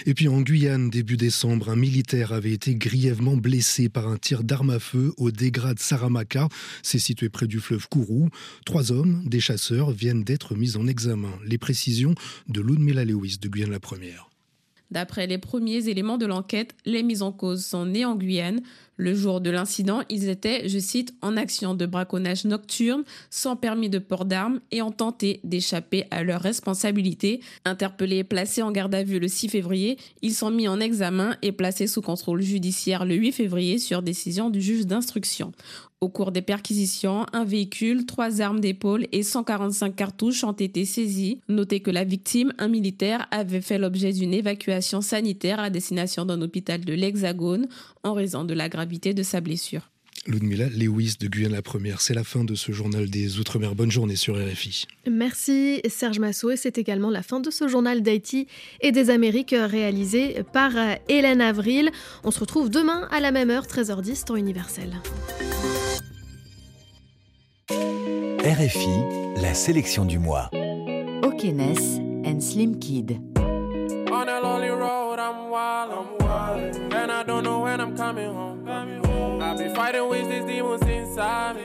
Et 0.06 0.14
puis 0.14 0.28
en 0.28 0.40
Guyane, 0.40 0.90
début 0.90 1.16
décembre, 1.16 1.70
un 1.70 1.76
militaire 1.76 2.32
avait 2.32 2.52
été 2.52 2.74
grièvement 2.74 3.36
blessé 3.36 3.88
par 3.88 4.08
un 4.08 4.16
tir 4.16 4.44
d'arme 4.44 4.70
à 4.70 4.78
feu 4.78 5.12
au 5.16 5.30
dégrade 5.30 5.78
Saramaka. 5.78 6.48
C'est 6.82 6.98
situé 6.98 7.28
près 7.28 7.46
du 7.46 7.60
fleuve 7.60 7.88
Kourou. 7.88 8.28
Trois 8.66 8.92
hommes, 8.92 9.22
des 9.26 9.40
chasseurs, 9.40 9.90
viennent 9.90 10.24
d'être 10.24 10.54
mis 10.54 10.76
en 10.76 10.86
examen. 10.86 11.32
Les 11.44 11.58
précisions 11.58 12.14
de 12.48 12.60
Ludmila 12.60 13.04
Lewis 13.04 13.38
de 13.40 13.48
Guyane 13.48 13.70
la 13.70 13.80
première. 13.80 14.28
D'après 14.90 15.26
les 15.26 15.38
premiers 15.38 15.88
éléments 15.88 16.18
de 16.18 16.26
l'enquête, 16.26 16.74
les 16.84 17.02
mises 17.02 17.22
en 17.22 17.32
cause 17.32 17.64
sont 17.64 17.86
nées 17.86 18.04
en 18.04 18.14
Guyane. 18.14 18.62
Le 18.96 19.14
jour 19.14 19.40
de 19.40 19.50
l'incident, 19.50 20.02
ils 20.08 20.28
étaient, 20.28 20.68
je 20.68 20.78
cite, 20.78 21.14
en 21.20 21.36
action 21.36 21.74
de 21.74 21.84
braconnage 21.84 22.44
nocturne, 22.44 23.02
sans 23.28 23.56
permis 23.56 23.90
de 23.90 23.98
port 23.98 24.24
d'armes 24.24 24.60
et 24.70 24.82
ont 24.82 24.92
tenté 24.92 25.40
d'échapper 25.42 26.04
à 26.12 26.22
leurs 26.22 26.40
responsabilités. 26.40 27.40
Interpellés 27.64 28.18
et 28.18 28.24
placés 28.24 28.62
en 28.62 28.70
garde 28.70 28.94
à 28.94 29.02
vue 29.02 29.18
le 29.18 29.28
6 29.28 29.48
février, 29.48 29.98
ils 30.22 30.34
sont 30.34 30.50
mis 30.50 30.68
en 30.68 30.78
examen 30.78 31.36
et 31.42 31.50
placés 31.50 31.88
sous 31.88 32.02
contrôle 32.02 32.42
judiciaire 32.42 33.04
le 33.04 33.16
8 33.16 33.32
février 33.32 33.78
sur 33.78 34.02
décision 34.02 34.48
du 34.48 34.60
juge 34.60 34.86
d'instruction. 34.86 35.52
Au 36.04 36.10
cours 36.10 36.32
des 36.32 36.42
perquisitions, 36.42 37.24
un 37.32 37.44
véhicule, 37.44 38.04
trois 38.04 38.42
armes 38.42 38.60
d'épaule 38.60 39.06
et 39.12 39.22
145 39.22 39.96
cartouches 39.96 40.44
ont 40.44 40.52
été 40.52 40.84
saisies. 40.84 41.40
Notez 41.48 41.80
que 41.80 41.90
la 41.90 42.04
victime, 42.04 42.52
un 42.58 42.68
militaire, 42.68 43.26
avait 43.30 43.62
fait 43.62 43.78
l'objet 43.78 44.12
d'une 44.12 44.34
évacuation 44.34 45.00
sanitaire 45.00 45.60
à 45.60 45.70
destination 45.70 46.26
d'un 46.26 46.42
hôpital 46.42 46.84
de 46.84 46.92
l'Hexagone 46.92 47.68
en 48.04 48.14
raison 48.14 48.44
de 48.44 48.54
la 48.54 48.68
gravité 48.68 49.14
de 49.14 49.22
sa 49.22 49.40
blessure. 49.40 49.90
Ludmila 50.26 50.68
Lewis 50.68 51.16
de 51.20 51.28
Guyane 51.28 51.52
la 51.52 51.60
Première. 51.62 52.00
C'est 52.00 52.14
la 52.14 52.24
fin 52.24 52.44
de 52.44 52.54
ce 52.54 52.72
journal 52.72 53.10
des 53.10 53.38
Outre-mer. 53.38 53.74
Bonne 53.74 53.90
journée 53.90 54.16
sur 54.16 54.36
RFI. 54.36 54.86
Merci 55.10 55.82
Serge 55.88 56.18
Massot 56.18 56.52
et 56.52 56.56
c'est 56.56 56.78
également 56.78 57.10
la 57.10 57.22
fin 57.22 57.40
de 57.40 57.50
ce 57.50 57.68
journal 57.68 58.02
d'Haïti 58.02 58.46
et 58.80 58.92
des 58.92 59.10
Amériques 59.10 59.54
réalisé 59.56 60.42
par 60.52 60.72
Hélène 61.08 61.40
Avril. 61.40 61.90
On 62.22 62.30
se 62.30 62.40
retrouve 62.40 62.70
demain 62.70 63.06
à 63.10 63.20
la 63.20 63.32
même 63.32 63.50
heure, 63.50 63.66
13h10, 63.66 64.24
temps 64.24 64.36
universel. 64.36 64.94
RFI, 68.44 69.42
la 69.42 69.52
sélection 69.52 70.04
du 70.04 70.18
mois. 70.18 70.50
Okenes 71.22 72.24
and 72.24 72.40
Slim 72.40 72.78
Kid. 72.78 73.18
On 73.36 74.28
a 74.28 74.40
lonely 74.40 74.70
road, 74.70 75.18
I'm 75.18 75.50
wild, 75.50 75.90
I'm 75.90 76.18
wild. 76.18 76.23
And 76.92 77.10
I 77.10 77.22
don't 77.22 77.44
know 77.44 77.60
when 77.60 77.80
I'm 77.80 77.96
coming 77.96 78.32
home. 78.32 78.68
I've 79.42 79.58
been 79.58 79.74
fighting 79.74 80.08
with 80.08 80.28
these 80.28 80.44
demons 80.44 80.82
inside 80.82 81.56
me. 81.56 81.62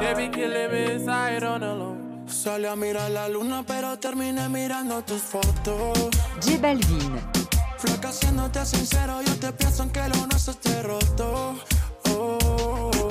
They 0.00 0.14
be 0.14 0.28
killing 0.34 0.70
me 0.70 0.92
inside 0.92 1.44
on 1.44 1.60
the 1.60 1.74
low. 1.74 1.96
Salí 2.26 2.66
a 2.66 2.76
mirar 2.76 3.10
la 3.10 3.28
luna, 3.28 3.64
pero 3.66 3.96
terminé 3.98 4.48
mirando 4.48 5.02
tus 5.02 5.22
fotos. 5.22 6.10
J 6.40 6.58
Balvin. 6.58 7.20
Flaca, 7.78 8.12
siéndote 8.12 8.64
sincero, 8.66 9.22
yo 9.22 9.34
te 9.36 9.52
pienso 9.52 9.84
en 9.84 9.90
que 9.90 10.08
lo 10.08 10.26
nuestro 10.26 10.52
esté 10.52 10.82
roto. 10.82 11.54
Oh. 12.10 13.08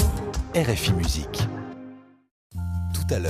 RFI 0.54 0.91
Musique. 0.93 1.57